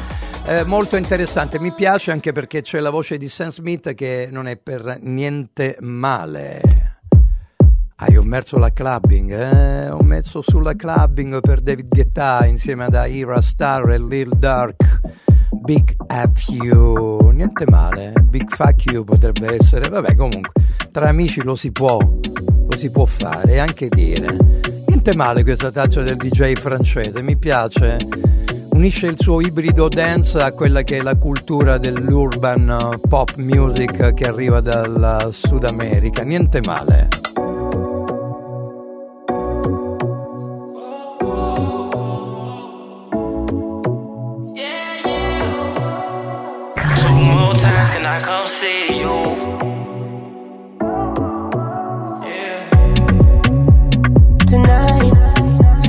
eh, 0.46 0.64
molto 0.64 0.96
interessante, 0.96 1.60
mi 1.60 1.72
piace 1.72 2.10
anche 2.10 2.32
perché 2.32 2.62
c'è 2.62 2.80
la 2.80 2.90
voce 2.90 3.18
di 3.18 3.28
Sam 3.28 3.52
Smith 3.52 3.94
che 3.94 4.28
non 4.32 4.48
è 4.48 4.56
per 4.56 4.98
niente 5.00 5.76
male. 5.80 6.60
Ah, 7.98 8.10
io 8.10 8.20
ho 8.20 8.24
messo 8.24 8.58
la 8.58 8.72
clubbing, 8.72 9.30
eh? 9.30 9.90
ho 9.90 10.02
messo 10.02 10.42
sulla 10.42 10.74
clubbing 10.74 11.40
per 11.40 11.60
David 11.60 11.86
Guetta 11.88 12.44
insieme 12.46 12.84
ad 12.84 13.08
Ira 13.08 13.40
Star 13.40 13.90
e 13.90 13.98
Lil 13.98 14.30
Dark. 14.36 15.25
Big 15.66 15.96
F 16.06 16.48
you, 16.62 17.30
niente 17.32 17.64
male, 17.68 18.12
eh? 18.14 18.20
Big 18.20 18.48
fuck 18.54 18.84
you 18.84 19.02
potrebbe 19.02 19.56
essere, 19.58 19.88
vabbè 19.88 20.14
comunque, 20.14 20.52
tra 20.92 21.08
amici 21.08 21.42
lo 21.42 21.56
si 21.56 21.72
può, 21.72 21.98
lo 21.98 22.76
si 22.76 22.88
può 22.92 23.04
fare 23.04 23.54
e 23.54 23.58
anche 23.58 23.88
dire. 23.88 24.36
Niente 24.86 25.16
male 25.16 25.42
questa 25.42 25.72
traccia 25.72 26.02
del 26.02 26.14
DJ 26.18 26.52
francese, 26.52 27.20
mi 27.20 27.36
piace, 27.36 27.96
unisce 28.74 29.08
il 29.08 29.16
suo 29.18 29.40
ibrido 29.40 29.88
dance 29.88 30.40
a 30.40 30.52
quella 30.52 30.82
che 30.82 30.98
è 30.98 31.02
la 31.02 31.16
cultura 31.16 31.78
dell'urban 31.78 33.00
pop 33.08 33.34
music 33.34 34.14
che 34.14 34.24
arriva 34.24 34.60
dal 34.60 35.30
Sud 35.32 35.64
America, 35.64 36.22
niente 36.22 36.60
male. 36.64 37.25
I 48.16 48.20
come 48.22 48.46
see 48.46 48.98
you? 48.98 49.12
tonight. 54.46 55.12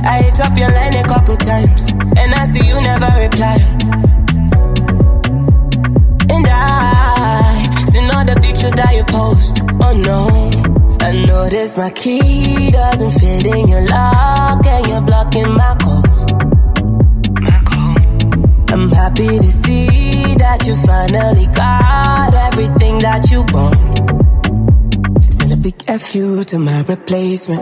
I 0.04 0.22
hit 0.24 0.40
up 0.40 0.58
your 0.58 0.70
line 0.70 0.94
a 0.94 1.04
couple 1.04 1.36
times, 1.38 1.90
and 2.20 2.34
I 2.34 2.52
see 2.52 2.66
you 2.68 2.78
never 2.82 3.10
reply. 3.24 3.56
And 6.34 6.46
I 6.46 7.86
seen 7.92 8.10
all 8.10 8.24
the 8.26 8.38
pictures 8.42 8.72
that 8.72 8.92
you 8.94 9.04
post. 9.04 9.62
Oh 9.80 9.94
no, 9.96 10.28
I 11.00 11.24
notice 11.24 11.78
my 11.78 11.90
key 11.92 12.70
doesn't 12.70 13.12
fit 13.12 13.46
in 13.46 13.68
your 13.68 13.86
lock 13.88 14.66
and 14.66 14.86
you're 14.86 15.00
blocking 15.00 15.50
my 15.56 15.76
code. 15.80 16.07
I'm 18.78 18.92
happy 18.92 19.26
to 19.26 19.50
see 19.64 20.34
that 20.36 20.64
you 20.64 20.76
finally 20.86 21.46
got 21.46 22.32
everything 22.32 23.00
that 23.00 23.28
you 23.28 23.40
want. 23.52 25.34
Send 25.34 25.52
a 25.52 25.56
big 25.56 25.82
FU 25.82 26.44
to 26.44 26.58
my 26.60 26.82
replacement. 26.82 27.60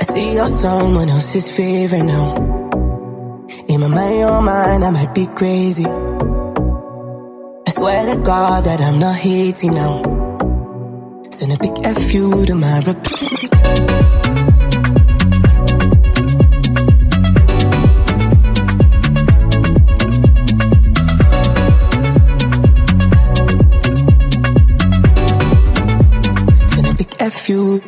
I 0.00 0.02
see 0.02 0.34
you're 0.34 0.48
someone 0.48 1.08
else's 1.08 1.48
favorite 1.52 2.02
now. 2.02 2.34
In 3.68 3.80
my 3.80 3.86
mind, 3.86 4.18
your 4.18 4.42
mind, 4.42 4.84
I 4.84 4.90
might 4.90 5.14
be 5.14 5.26
crazy. 5.26 5.86
I 5.86 7.70
swear 7.70 8.12
to 8.12 8.20
God 8.20 8.64
that 8.64 8.80
I'm 8.80 8.98
not 8.98 9.14
hating 9.14 9.74
now. 9.74 10.02
Send 11.30 11.52
a 11.52 11.58
big 11.58 11.76
FU 11.96 12.44
to 12.46 12.54
my 12.56 12.80
replacement. 12.80 14.17
FU. 27.48 27.80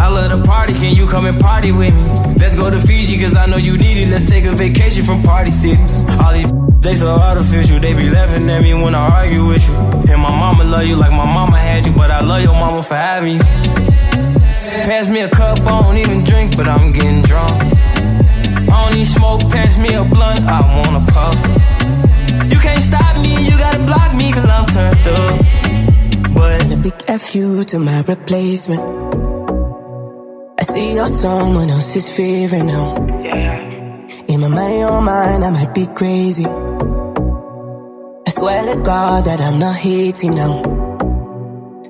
I 0.00 0.08
love 0.08 0.30
the 0.30 0.42
party, 0.46 0.72
can 0.72 0.96
you 0.96 1.06
come 1.06 1.26
and 1.26 1.38
party 1.38 1.72
with 1.72 1.92
me? 1.94 2.04
Let's 2.40 2.54
go 2.54 2.70
to 2.70 2.78
Fiji, 2.78 3.20
cause 3.20 3.36
I 3.36 3.44
know 3.44 3.58
you 3.58 3.76
need 3.76 3.98
it. 3.98 4.08
Let's 4.08 4.30
take 4.30 4.46
a 4.46 4.52
vacation 4.52 5.04
from 5.04 5.22
party 5.22 5.50
cities. 5.50 6.04
All 6.22 6.32
these 6.32 6.50
they 6.80 6.94
so 6.94 7.08
artificial, 7.08 7.80
they 7.80 7.92
be 7.92 8.08
laughing 8.08 8.48
at 8.48 8.62
me 8.62 8.72
when 8.72 8.94
I 8.94 9.08
argue 9.10 9.46
with 9.46 9.66
you. 9.68 9.74
And 9.74 10.22
my 10.22 10.30
mama 10.30 10.64
love 10.64 10.84
you 10.84 10.96
like 10.96 11.12
my 11.12 11.26
mama 11.26 11.58
had 11.58 11.84
you, 11.84 11.92
but 11.92 12.10
I 12.10 12.22
love 12.22 12.42
your 12.42 12.54
mama 12.54 12.82
for 12.82 12.94
having 12.94 13.34
you. 13.34 13.44
Pass 14.88 15.08
me 15.10 15.20
a 15.20 15.28
cup, 15.28 15.60
I 15.60 15.82
don't 15.82 15.98
even 15.98 16.24
drink, 16.24 16.56
but 16.56 16.66
I'm 16.66 16.92
getting 16.92 17.20
drunk. 17.22 17.60
Big 27.14 27.20
FU 27.20 27.62
to 27.64 27.78
my 27.78 28.00
replacement. 28.02 28.80
I 30.58 30.64
see 30.64 30.94
you're 30.94 31.08
someone 31.08 31.70
else's 31.70 32.08
favorite 32.08 32.64
now. 32.64 32.96
In 34.26 34.40
my 34.40 34.48
mind, 34.48 35.04
mind, 35.04 35.44
I 35.44 35.50
might 35.50 35.72
be 35.74 35.86
crazy. 35.86 36.44
I 36.44 38.30
swear 38.30 38.74
to 38.74 38.80
God 38.82 39.26
that 39.26 39.40
I'm 39.40 39.60
not 39.60 39.76
hating 39.76 40.34
now. 40.34 40.62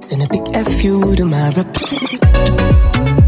Send 0.03 0.25
a 0.25 0.29
big 0.29 0.47
FU 0.67 1.17
to 1.17 1.25
my 1.25 1.49
replacement. 1.55 3.24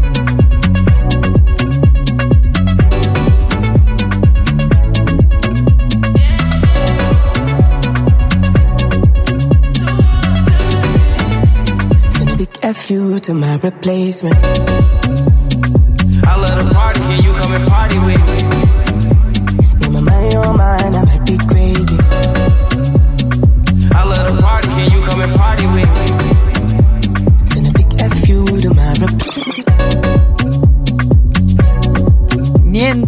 Send 12.67 12.75
a 12.75 12.79
big 12.79 12.85
FU 12.85 13.19
to 13.19 13.33
my 13.33 13.55
replacement. 13.63 15.36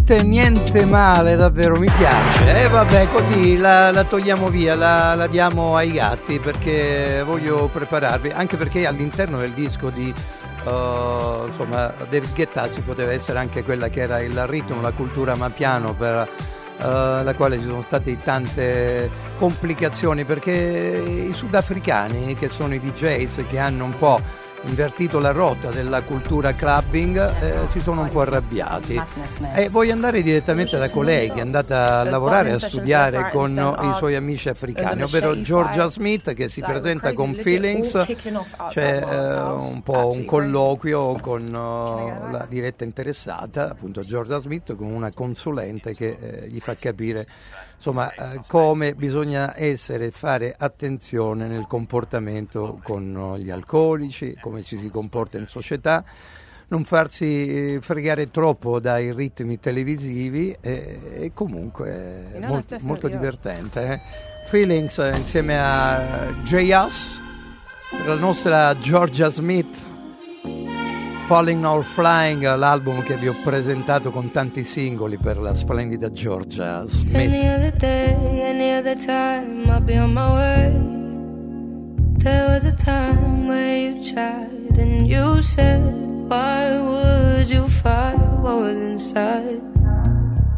Niente, 0.10 0.28
niente 0.28 0.86
male, 0.86 1.36
davvero 1.36 1.78
mi 1.78 1.88
piace. 1.96 2.64
E 2.64 2.68
vabbè, 2.68 3.10
così 3.12 3.58
la, 3.58 3.92
la 3.92 4.04
togliamo 4.04 4.48
via, 4.48 4.74
la, 4.74 5.14
la 5.14 5.28
diamo 5.28 5.76
ai 5.76 5.92
gatti 5.92 6.40
perché 6.40 7.22
voglio 7.24 7.70
prepararvi, 7.72 8.32
anche 8.32 8.58
perché 8.58 8.88
all'interno 8.88 9.38
del 9.38 9.52
disco 9.52 9.92
di 9.92 10.12
eh, 10.66 11.44
insomma, 11.46 11.94
David 12.10 12.34
Guetta 12.34 12.72
ci 12.72 12.82
poteva 12.82 13.12
essere 13.12 13.38
anche 13.38 13.64
quella 13.64 13.90
che 13.90 14.02
era 14.02 14.20
il 14.22 14.48
ritmo, 14.48 14.82
la 14.82 14.94
cultura 14.94 15.36
mapiano 15.36 15.94
per 15.94 16.28
eh, 16.80 16.84
la 17.24 17.34
quale 17.36 17.60
ci 17.60 17.66
sono 17.66 17.84
state 17.84 18.18
tante 18.18 19.12
complicazioni 19.38 20.26
perché 20.26 21.28
i 21.30 21.34
sudafricani 21.34 22.34
che 22.34 22.50
sono 22.50 22.74
i 22.74 22.80
DJs 22.80 23.44
che 23.48 23.60
hanno 23.60 23.86
un 23.86 23.96
po' 23.96 24.20
invertito 24.64 25.20
la 25.20 25.32
rotta 25.32 25.70
della 25.70 26.02
cultura 26.02 26.54
clubbing 26.54 27.42
eh, 27.42 27.70
si 27.70 27.80
sono 27.80 28.02
un 28.02 28.10
po' 28.10 28.22
arrabbiati. 28.22 29.02
E 29.56 29.70
voglio 29.70 29.94
andare 29.94 30.22
direttamente 30.22 30.78
da 30.78 30.90
colei 30.90 31.30
che 31.30 31.38
è 31.38 31.42
andata 31.42 32.00
a 32.00 32.10
lavorare 32.10 32.52
a 32.52 32.60
studiare 32.60 33.30
con 33.32 33.52
i 33.52 33.94
suoi 33.98 34.16
amici 34.16 34.50
africani 34.50 35.04
ovvero 35.04 35.40
Georgia 35.42 35.90
Smith 35.90 36.34
che 36.34 36.50
si 36.50 36.62
presenta 36.62 37.14
con 37.14 37.34
Feelings 37.36 38.06
c'è 38.70 39.04
eh, 39.04 39.40
un 39.40 39.82
po' 39.84 40.12
un 40.12 40.26
colloquio 40.26 41.16
con 41.20 41.46
eh, 41.46 42.32
la 42.32 42.46
diretta 42.48 42.84
interessata 42.84 43.70
appunto 43.70 44.02
Georgia 44.02 44.40
Smith 44.42 44.76
con 44.76 44.92
una 44.92 45.12
consulente 45.12 45.96
che 45.96 46.18
eh, 46.20 46.48
gli 46.50 46.60
fa 46.60 46.76
capire 46.76 47.28
insomma 47.80 48.12
eh, 48.12 48.42
come 48.46 48.94
bisogna 48.94 49.58
essere 49.58 50.08
e 50.08 50.12
fare 50.12 50.54
attenzione 50.58 51.48
nel 51.48 51.66
comportamento 51.66 52.78
con 52.84 53.36
eh, 53.36 53.40
gli 53.40 53.50
alcolici, 53.50 54.36
come 54.42 54.64
ci 54.64 54.78
si 54.78 54.90
comporta 54.90 55.38
in 55.38 55.48
società, 55.48 56.04
non 56.68 56.84
farsi 56.84 57.76
eh, 57.76 57.80
fregare 57.82 58.30
troppo 58.32 58.82
dai 58.82 59.14
ritmi 59.14 59.60
televisivi 59.62 60.56
e, 60.60 61.00
e 61.14 61.32
comunque 61.34 62.28
è 62.34 62.40
molto, 62.40 62.78
molto 62.82 63.08
divertente. 63.08 63.92
eh. 63.94 64.02
Feelings 64.48 64.98
eh, 64.98 65.16
insieme 65.16 65.58
a 65.58 66.34
J.Us, 66.44 67.22
per 67.92 68.08
la 68.08 68.16
nostra 68.16 68.78
Georgia 68.78 69.32
Smith. 69.32 70.79
Falling 71.30 71.64
or 71.64 71.84
Flying, 71.84 72.42
l'album 72.56 73.04
che 73.04 73.16
vi 73.16 73.28
ho 73.28 73.36
presentato 73.44 74.10
con 74.10 74.32
tanti 74.32 74.64
singoli 74.64 75.20
per 75.20 75.38
la 75.38 75.54
splendida 75.54 76.10
Georgia 76.10 76.84
Smith. 76.88 77.16
Any 77.16 77.48
other 77.48 77.72
day, 77.72 78.16
any 78.42 78.72
other 78.76 78.96
time, 78.96 79.70
I'll 79.70 79.80
be 79.80 79.96
on 79.96 80.12
my 80.12 80.34
way. 80.34 80.72
There 82.18 82.48
was 82.48 82.66
a 82.66 82.74
time 82.74 83.46
where 83.46 83.78
you 83.78 84.12
tried 84.12 84.76
and 84.80 85.08
you 85.08 85.40
said, 85.44 85.84
Why 86.28 86.80
would 86.82 87.48
you 87.48 87.68
fight 87.68 88.18
what 88.42 88.62
was 88.62 88.76
inside? 88.76 89.62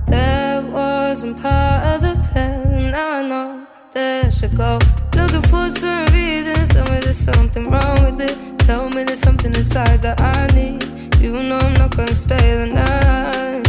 That 0.07 0.63
wasn't 0.71 1.37
part 1.41 1.83
of 1.95 2.01
the 2.01 2.15
plan. 2.31 2.95
I 2.95 3.27
know 3.27 3.70
that 3.93 4.33
should 4.33 4.55
go. 4.55 4.79
Looking 5.15 5.41
for 5.43 5.69
some 5.69 6.05
reasons. 6.07 6.69
Tell 6.69 6.85
me 6.91 6.99
there's 6.99 7.17
something 7.17 7.69
wrong 7.69 8.03
with 8.05 8.21
it. 8.21 8.59
Tell 8.59 8.89
me 8.89 9.03
there's 9.03 9.19
something 9.19 9.53
inside 9.53 10.01
that 10.01 10.21
I 10.21 10.47
need. 10.55 10.83
You 11.21 11.31
know 11.31 11.57
I'm 11.57 11.73
not 11.73 11.95
gonna 11.95 12.15
stay 12.15 12.55
the 12.59 12.67
night. 12.67 13.67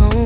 Oh, 0.00 0.24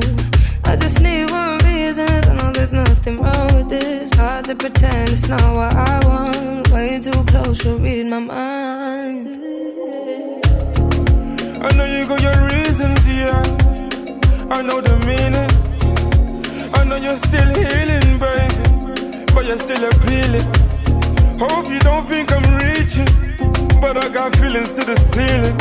I 0.65 0.75
just 0.75 0.99
need 1.01 1.29
one 1.31 1.57
reason. 1.59 2.09
I 2.09 2.33
know 2.35 2.51
there's 2.51 2.73
nothing 2.73 3.17
wrong 3.17 3.47
with 3.55 3.69
this. 3.69 4.13
Hard 4.15 4.45
to 4.45 4.55
pretend 4.55 5.09
it's 5.09 5.27
not 5.27 5.53
what 5.53 5.73
I 5.75 6.05
want. 6.07 6.69
Way 6.71 6.99
too 6.99 7.23
close, 7.25 7.63
you 7.65 7.77
read 7.77 8.05
my 8.07 8.19
mind. 8.19 9.27
I 11.65 11.69
know 11.75 11.85
you 11.85 12.05
got 12.07 12.21
your 12.21 12.47
reasons, 12.47 13.07
yeah. 13.07 13.41
I 14.49 14.61
know 14.61 14.81
the 14.81 14.95
meaning. 15.07 15.51
I 16.73 16.83
know 16.83 16.97
you're 16.97 17.15
still 17.15 17.53
healing, 17.55 18.19
baby. 18.19 18.72
But 19.33 19.45
you're 19.45 19.57
still 19.57 19.83
appealing. 19.91 20.47
Hope 21.39 21.67
you 21.67 21.79
don't 21.79 22.05
think 22.07 22.31
I'm 22.31 22.47
reaching. 22.65 23.07
But 23.81 23.97
I 23.97 24.09
got 24.09 24.35
feelings 24.35 24.69
to 24.77 24.83
the 24.85 24.97
ceiling. 25.11 25.57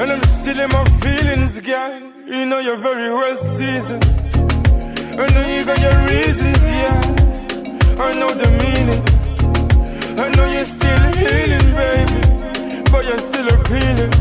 And 0.00 0.12
I'm 0.12 0.22
still 0.22 0.58
in 0.58 0.70
my 0.70 0.84
feelings, 1.02 1.60
girl. 1.60 2.00
You 2.26 2.46
know 2.46 2.58
you're 2.60 2.78
very 2.78 3.10
well 3.12 3.36
seasoned. 3.36 4.04
I 5.22 5.26
know 5.34 5.46
you 5.54 5.64
got 5.64 5.80
your 5.80 5.98
reasons, 6.06 6.62
yeah. 6.78 7.00
I 8.06 8.12
know 8.18 8.32
the 8.32 8.50
meaning. 8.62 9.02
I 10.18 10.28
know 10.36 10.46
you're 10.50 10.64
still 10.64 11.02
healing, 11.20 11.68
baby. 11.80 12.20
But 12.90 13.04
you're 13.04 13.18
still 13.18 13.48
appealing. 13.48 14.12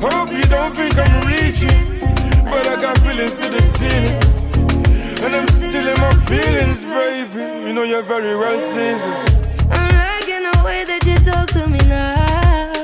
Hope 0.00 0.30
you 0.32 0.42
don't 0.42 0.74
think 0.74 0.96
I'm 0.98 1.14
reaching, 1.26 2.00
but 2.44 2.66
I 2.66 2.80
got 2.80 2.98
feelings 2.98 3.34
to 3.40 3.48
the 3.50 3.62
ceiling. 3.62 4.43
And 5.24 5.36
I'm 5.36 5.48
still 5.48 5.88
in 5.88 5.98
my 6.00 6.14
feelings, 6.26 6.84
baby. 6.84 7.66
You 7.66 7.72
know 7.72 7.82
you're 7.84 8.02
very 8.02 8.36
well 8.36 8.60
seasoned. 8.72 9.72
I'm 9.72 9.88
liking 10.02 10.42
the 10.50 10.62
way 10.66 10.84
that 10.84 11.02
you 11.06 11.16
talk 11.30 11.46
to 11.56 11.66
me 11.66 11.78
nice. 11.88 12.76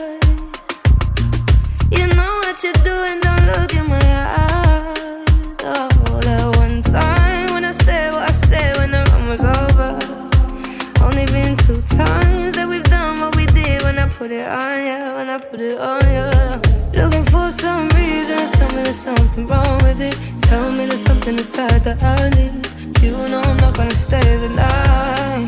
You 1.93 2.07
know 2.16 2.32
what 2.43 2.57
you're 2.64 2.80
doing, 2.91 3.20
don't 3.20 3.45
look 3.53 3.74
in 3.74 3.86
my 3.88 4.01
eyes. 4.41 5.26
Oh, 5.64 6.20
that 6.22 6.57
one 6.57 6.82
time 6.82 7.53
when 7.53 7.66
I 7.66 7.72
said 7.72 8.12
what 8.14 8.30
I 8.30 8.32
said 8.32 8.76
when 8.78 8.91
the 8.93 9.03
run 9.12 9.28
was 9.28 9.45
over. 9.45 9.99
Only 11.05 11.26
been 11.26 11.59
two 11.59 11.82
times 11.95 12.57
that 12.57 12.66
we've 12.66 12.82
done 12.84 13.20
what 13.20 13.36
we 13.36 13.45
did 13.45 13.82
when 13.82 13.99
I 13.99 14.09
put 14.09 14.30
it 14.30 14.49
on 14.49 14.86
ya, 14.86 15.14
when 15.14 15.28
I 15.28 15.36
put 15.36 15.61
it 15.61 15.78
on 15.78 16.01
some 16.01 16.49
reasons, 18.51 18.59
tell 18.59 18.76
me 18.76 18.82
there's 18.82 18.96
something 18.96 19.46
wrong 19.46 19.82
with 19.82 20.01
it. 20.01 20.16
Tell 20.42 20.70
me 20.72 20.86
there's 20.86 21.05
something 21.05 21.38
inside 21.38 21.84
that 21.84 22.03
I 22.03 22.28
need. 22.30 23.03
You 23.03 23.12
know 23.12 23.40
I'm 23.40 23.57
not 23.57 23.74
gonna 23.74 23.90
stay 23.90 24.36
the 24.36 24.48
night. 24.48 25.46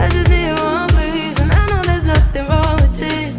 I 0.00 0.08
just 0.08 0.28
need 0.30 0.52
one 0.58 0.86
reason. 0.96 1.50
I 1.50 1.66
know 1.66 1.82
there's 1.82 2.04
nothing 2.04 2.46
wrong 2.46 2.76
with 2.76 2.96
this. 2.98 3.38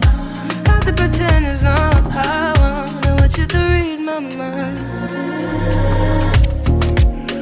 Hard 0.67 0.81
to 0.85 0.93
pretend 0.93 1.45
it's 1.45 1.61
not 1.61 1.95
I 2.11 2.53
want. 2.59 3.05
I 3.05 3.13
want 3.15 3.37
you 3.37 3.45
to 3.45 3.57
read 3.57 3.99
my 3.99 4.19
mind. 4.19 4.77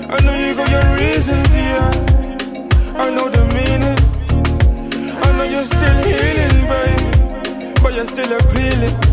I 0.09 0.17
know 0.23 0.35
you 0.43 0.55
got 0.55 0.69
your 0.69 0.87
reasons, 0.95 1.53
yeah. 1.53 1.91
I 3.03 3.09
know 3.15 3.29
the 3.29 3.43
meaning. 3.55 3.99
I 5.23 5.27
know 5.37 5.45
you're 5.53 5.65
still 5.65 5.97
healing, 6.07 6.57
baby. 6.71 7.73
But 7.81 7.93
you're 7.95 8.07
still 8.07 8.31
appealing. 8.33 9.06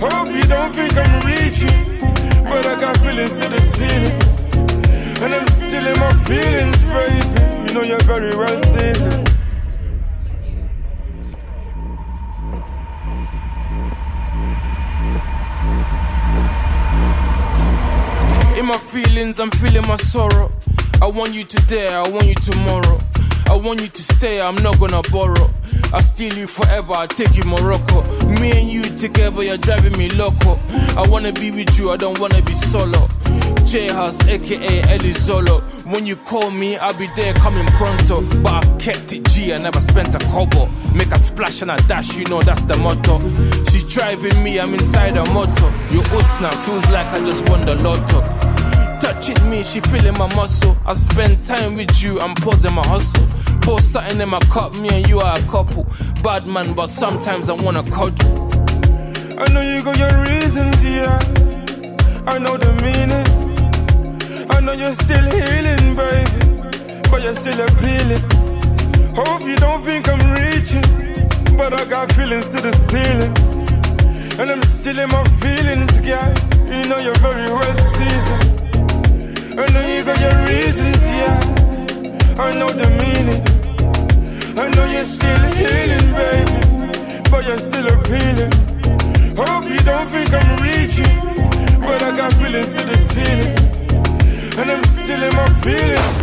Hope 0.00 0.28
you 0.28 0.42
don't 0.44 0.72
think 0.72 0.96
I'm 0.96 1.26
reaching. 1.26 1.98
But 2.44 2.64
I 2.66 2.80
got 2.80 2.96
feelings 2.98 3.32
to 3.32 3.48
the 3.48 3.60
ceiling. 3.60 4.18
And 5.22 5.34
I'm 5.34 5.46
still 5.48 5.86
in 5.86 5.98
my 6.00 6.12
feelings, 6.24 6.82
baby. 6.84 7.68
You 7.68 7.74
know 7.74 7.82
you're 7.82 8.00
very 8.04 8.34
well 8.34 8.62
seasoned. 8.64 9.28
In 18.58 18.66
my 18.66 18.78
feelings, 18.78 19.38
I'm 19.38 19.50
feeling 19.50 19.86
my 19.86 19.96
sorrow. 19.96 20.50
I 21.02 21.06
want 21.08 21.34
you 21.34 21.44
today, 21.44 21.88
I 21.88 22.08
want 22.08 22.26
you 22.26 22.34
tomorrow. 22.36 23.00
I 23.50 23.56
want 23.56 23.80
you 23.80 23.88
to 23.88 24.02
stay, 24.14 24.40
I'm 24.40 24.54
not 24.62 24.78
gonna 24.78 25.02
borrow. 25.10 25.50
I 25.92 26.00
steal 26.02 26.32
you 26.34 26.46
forever, 26.46 26.92
I 26.92 27.08
take 27.08 27.34
you 27.36 27.42
Morocco. 27.42 28.02
Me 28.38 28.52
and 28.52 28.68
you 28.68 28.84
together, 28.96 29.42
you're 29.42 29.56
driving 29.56 29.98
me 29.98 30.08
loco. 30.10 30.56
I 30.96 31.04
wanna 31.08 31.32
be 31.32 31.50
with 31.50 31.76
you, 31.76 31.90
I 31.90 31.96
don't 31.96 32.16
wanna 32.20 32.42
be 32.42 32.54
solo. 32.54 33.08
J 33.66 33.88
House, 33.88 34.24
aka 34.28 34.82
Elizolo. 34.82 35.62
When 35.92 36.06
you 36.06 36.14
call 36.14 36.52
me, 36.52 36.76
I'll 36.76 36.96
be 36.96 37.08
there 37.16 37.34
coming 37.34 37.66
pronto. 37.66 38.22
But 38.40 38.64
I 38.64 38.76
kept 38.78 39.12
it 39.12 39.24
G, 39.30 39.52
I 39.52 39.56
never 39.58 39.80
spent 39.80 40.14
a 40.14 40.18
kobo. 40.28 40.68
Make 40.94 41.10
a 41.10 41.18
splash 41.18 41.60
and 41.60 41.72
a 41.72 41.76
dash, 41.88 42.16
you 42.16 42.24
know 42.26 42.40
that's 42.40 42.62
the 42.62 42.76
motto. 42.76 43.18
She's 43.70 43.82
driving 43.92 44.44
me, 44.44 44.60
I'm 44.60 44.74
inside 44.74 45.16
a 45.16 45.24
motor. 45.32 45.70
Your 45.90 46.04
Usna 46.04 46.52
feels 46.64 46.88
like 46.90 47.08
I 47.08 47.24
just 47.24 47.48
won 47.48 47.66
the 47.66 47.74
lotto. 47.74 48.39
Touching 49.12 49.50
me, 49.50 49.64
she 49.64 49.80
feeling 49.80 50.16
my 50.16 50.32
muscle. 50.36 50.76
I 50.86 50.92
spend 50.92 51.42
time 51.42 51.74
with 51.74 52.00
you, 52.00 52.20
I'm 52.20 52.32
pausing 52.36 52.72
my 52.72 52.86
hustle. 52.86 53.26
Pour 53.60 53.80
something 53.80 54.20
in 54.20 54.28
my 54.28 54.38
cup, 54.54 54.72
me 54.72 54.88
and 54.88 55.08
you 55.08 55.18
are 55.18 55.36
a 55.36 55.42
couple. 55.50 55.84
Bad 56.22 56.46
man, 56.46 56.74
but 56.74 56.86
sometimes 56.86 57.48
I 57.48 57.54
wanna 57.54 57.82
cuddle. 57.90 58.52
I 59.36 59.48
know 59.52 59.62
you 59.62 59.82
got 59.82 59.98
your 59.98 60.16
reasons, 60.22 60.84
yeah. 60.84 61.18
I 62.24 62.38
know 62.38 62.56
the 62.56 62.72
meaning. 62.86 64.48
I 64.48 64.60
know 64.60 64.74
you're 64.74 64.92
still 64.92 65.26
healing, 65.28 65.96
baby. 65.96 67.00
But 67.10 67.22
you're 67.24 67.34
still 67.34 67.60
appealing. 67.66 68.22
Hope 69.16 69.42
you 69.42 69.56
don't 69.56 69.82
think 69.82 70.08
I'm 70.08 70.22
reaching. 70.38 71.56
But 71.56 71.74
I 71.80 71.84
got 71.86 72.12
feelings 72.12 72.46
to 72.46 72.60
the 72.60 72.72
ceiling. 72.88 73.34
And 74.38 74.50
I'm 74.52 74.62
still 74.62 75.00
in 75.00 75.08
my 75.08 75.24
feelings, 75.42 75.98
girl. 75.98 76.32
You 76.72 76.88
know 76.88 76.98
you're 76.98 77.18
very 77.18 77.50
well 77.50 77.76
seasoned. 77.96 78.59
I 79.62 79.66
know 79.74 79.86
you 79.86 80.02
got 80.04 80.18
your 80.18 80.36
reasons, 80.48 81.02
yeah. 81.04 81.38
I 82.38 82.50
know 82.58 82.70
the 82.70 82.88
meaning. 83.00 83.42
I 84.58 84.70
know 84.70 84.86
you're 84.90 85.04
still 85.04 85.38
healing, 85.52 86.12
baby. 86.16 86.56
But 87.30 87.44
you're 87.44 87.58
still 87.58 87.86
appealing. 87.88 88.52
Hope 89.36 89.64
you 89.68 89.78
don't 89.90 90.08
think 90.08 90.32
I'm 90.32 90.56
reaching. 90.64 91.14
But 91.78 92.02
I 92.02 92.16
got 92.16 92.32
feelings 92.40 92.70
to 92.76 92.84
the 92.86 92.96
ceiling. 92.96 93.54
And 94.58 94.70
I'm 94.70 94.82
still 94.84 95.22
in 95.22 95.36
my 95.36 95.46
feelings, 95.60 96.16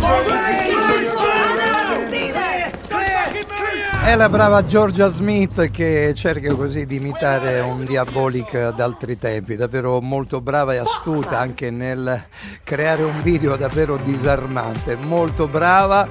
È 4.08 4.16
la 4.16 4.30
brava 4.30 4.64
Georgia 4.64 5.12
Smith 5.12 5.70
che 5.70 6.14
cerca 6.16 6.54
così 6.54 6.86
di 6.86 6.96
imitare 6.96 7.60
un 7.60 7.84
Diabolic 7.84 8.70
d'altri 8.74 9.18
tempi, 9.18 9.54
davvero 9.54 10.00
molto 10.00 10.40
brava 10.40 10.72
e 10.72 10.78
astuta 10.78 11.38
anche 11.38 11.70
nel 11.70 12.24
creare 12.64 13.02
un 13.02 13.20
video 13.20 13.54
davvero 13.56 13.98
disarmante, 14.02 14.96
molto 14.96 15.46
brava. 15.46 16.08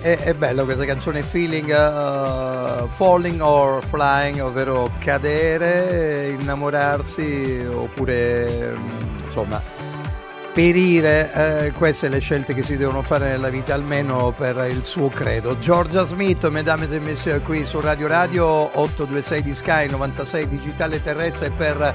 E, 0.00 0.16
è 0.16 0.32
bello 0.32 0.64
questa 0.64 0.86
canzone 0.86 1.20
Feeling 1.20 1.68
uh, 1.68 2.88
Falling 2.88 3.42
or 3.42 3.84
Flying, 3.84 4.40
ovvero 4.40 4.90
cadere, 4.98 6.34
innamorarsi 6.40 7.62
oppure 7.70 8.74
mm, 8.74 9.26
insomma 9.26 9.73
perire, 10.54 11.32
eh, 11.66 11.72
queste 11.72 12.08
le 12.08 12.20
scelte 12.20 12.54
che 12.54 12.62
si 12.62 12.76
devono 12.76 13.02
fare 13.02 13.28
nella 13.28 13.48
vita, 13.48 13.74
almeno 13.74 14.32
per 14.34 14.64
il 14.70 14.84
suo 14.84 15.08
credo. 15.08 15.58
Giorgia 15.58 16.06
Smith, 16.06 16.46
mesdames 16.48 16.90
et 16.92 17.02
messieurs, 17.02 17.42
qui 17.42 17.66
su 17.66 17.80
Radio 17.80 18.06
Radio 18.06 18.70
826 18.78 19.42
di 19.42 19.54
Sky, 19.56 19.90
96 19.90 20.48
digitale 20.48 21.02
terrestre 21.02 21.50
per 21.50 21.92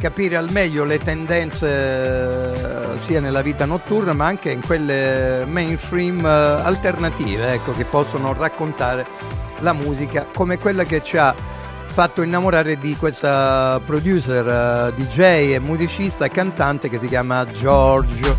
capire 0.00 0.34
al 0.34 0.50
meglio 0.50 0.82
le 0.82 0.98
tendenze 0.98 1.68
eh, 1.68 2.98
sia 2.98 3.20
nella 3.20 3.40
vita 3.40 3.66
notturna 3.66 4.12
ma 4.12 4.26
anche 4.26 4.50
in 4.50 4.60
quelle 4.60 5.44
mainstream 5.46 6.18
eh, 6.26 6.28
alternative 6.28 7.52
ecco, 7.52 7.70
che 7.70 7.84
possono 7.84 8.32
raccontare 8.32 9.06
la 9.60 9.72
musica 9.72 10.26
come 10.34 10.58
quella 10.58 10.82
che 10.82 11.04
ci 11.04 11.16
ha 11.18 11.32
fatto 11.92 12.22
innamorare 12.22 12.78
di 12.78 12.96
questa 12.96 13.78
producer, 13.84 14.46
eh, 14.46 14.94
DJ 14.96 15.52
e 15.52 15.58
musicista 15.58 16.24
e 16.24 16.30
cantante 16.30 16.88
che 16.88 16.98
si 16.98 17.06
chiama 17.06 17.46
Giorgio 17.50 18.34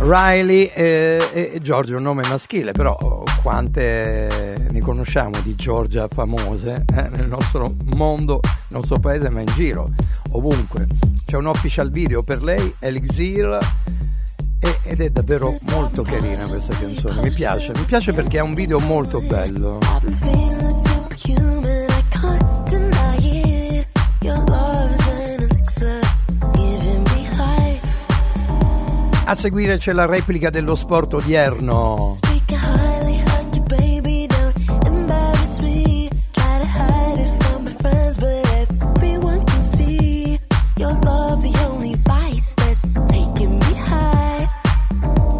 Riley 0.00 0.64
e, 0.74 1.28
e 1.32 1.60
Giorgio 1.62 1.92
è 1.94 1.96
un 1.98 2.02
nome 2.02 2.26
maschile, 2.28 2.72
però 2.72 2.98
quante 3.40 4.56
ne 4.68 4.80
conosciamo 4.80 5.40
di 5.42 5.54
Giorgia 5.54 6.08
famose 6.08 6.84
eh, 6.92 7.08
nel 7.10 7.28
nostro 7.28 7.72
mondo, 7.94 8.40
nel 8.42 8.80
nostro 8.80 8.98
paese, 8.98 9.28
ma 9.28 9.40
in 9.40 9.52
giro, 9.54 9.90
ovunque. 10.32 10.84
C'è 11.24 11.36
un 11.36 11.46
official 11.46 11.88
video 11.92 12.24
per 12.24 12.42
lei, 12.42 12.74
Elixir, 12.80 13.58
ed 14.82 15.00
è 15.00 15.08
davvero 15.08 15.54
molto 15.70 16.02
carina 16.02 16.44
questa 16.46 16.74
canzone, 16.76 17.22
mi 17.22 17.30
piace, 17.30 17.70
mi 17.76 17.84
piace 17.84 18.12
perché 18.12 18.40
ha 18.40 18.44
un 18.44 18.54
video 18.54 18.80
molto 18.80 19.20
bello. 19.20 19.78
A 29.32 29.34
seguire 29.34 29.78
c'è 29.78 29.92
la 29.92 30.04
replica 30.04 30.50
dello 30.50 30.76
sport 30.76 31.14
odierno. 31.14 32.18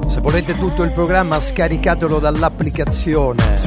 Se 0.08 0.20
volete 0.20 0.56
tutto 0.56 0.84
il 0.84 0.90
programma 0.92 1.38
scaricatelo 1.38 2.18
dall'applicazione. 2.18 3.60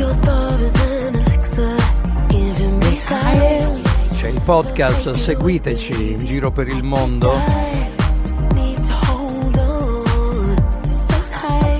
C'è 4.16 4.28
il 4.28 4.42
podcast, 4.44 5.12
seguiteci 5.12 6.14
in 6.14 6.26
giro 6.26 6.52
per 6.52 6.68
il 6.68 6.82
mondo. 6.82 7.85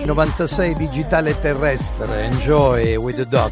96 0.06 0.78
digitale 0.78 1.40
terrestre, 1.40 2.26
enjoy 2.26 2.98
with 3.00 3.16
the 3.16 3.26
doc. 3.26 3.52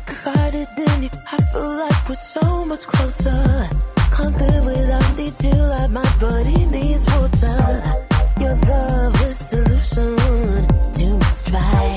Your 8.39 8.55
love 8.67 9.21
is 9.29 9.37
solution 9.37 10.67
to 10.95 11.17
my 11.17 11.25
strife. 11.31 11.92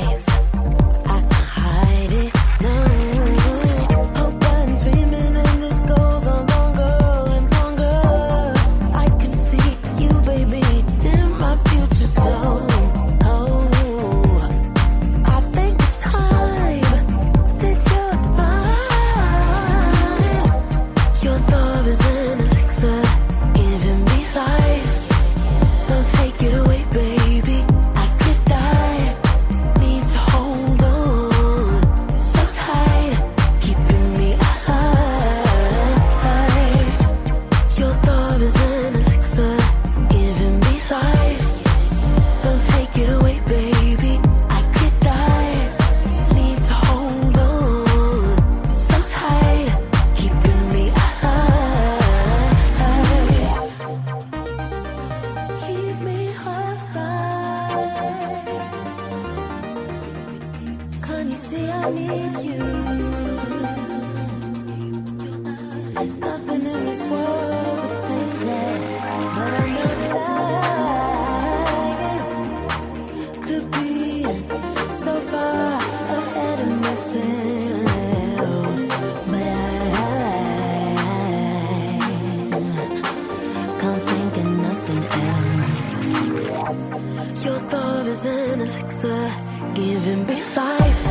Your 87.46 87.58
love 87.70 88.08
is 88.08 88.24
an 88.26 88.60
elixir, 88.60 89.30
giving 89.74 90.26
me 90.26 90.42
life. 90.56 91.05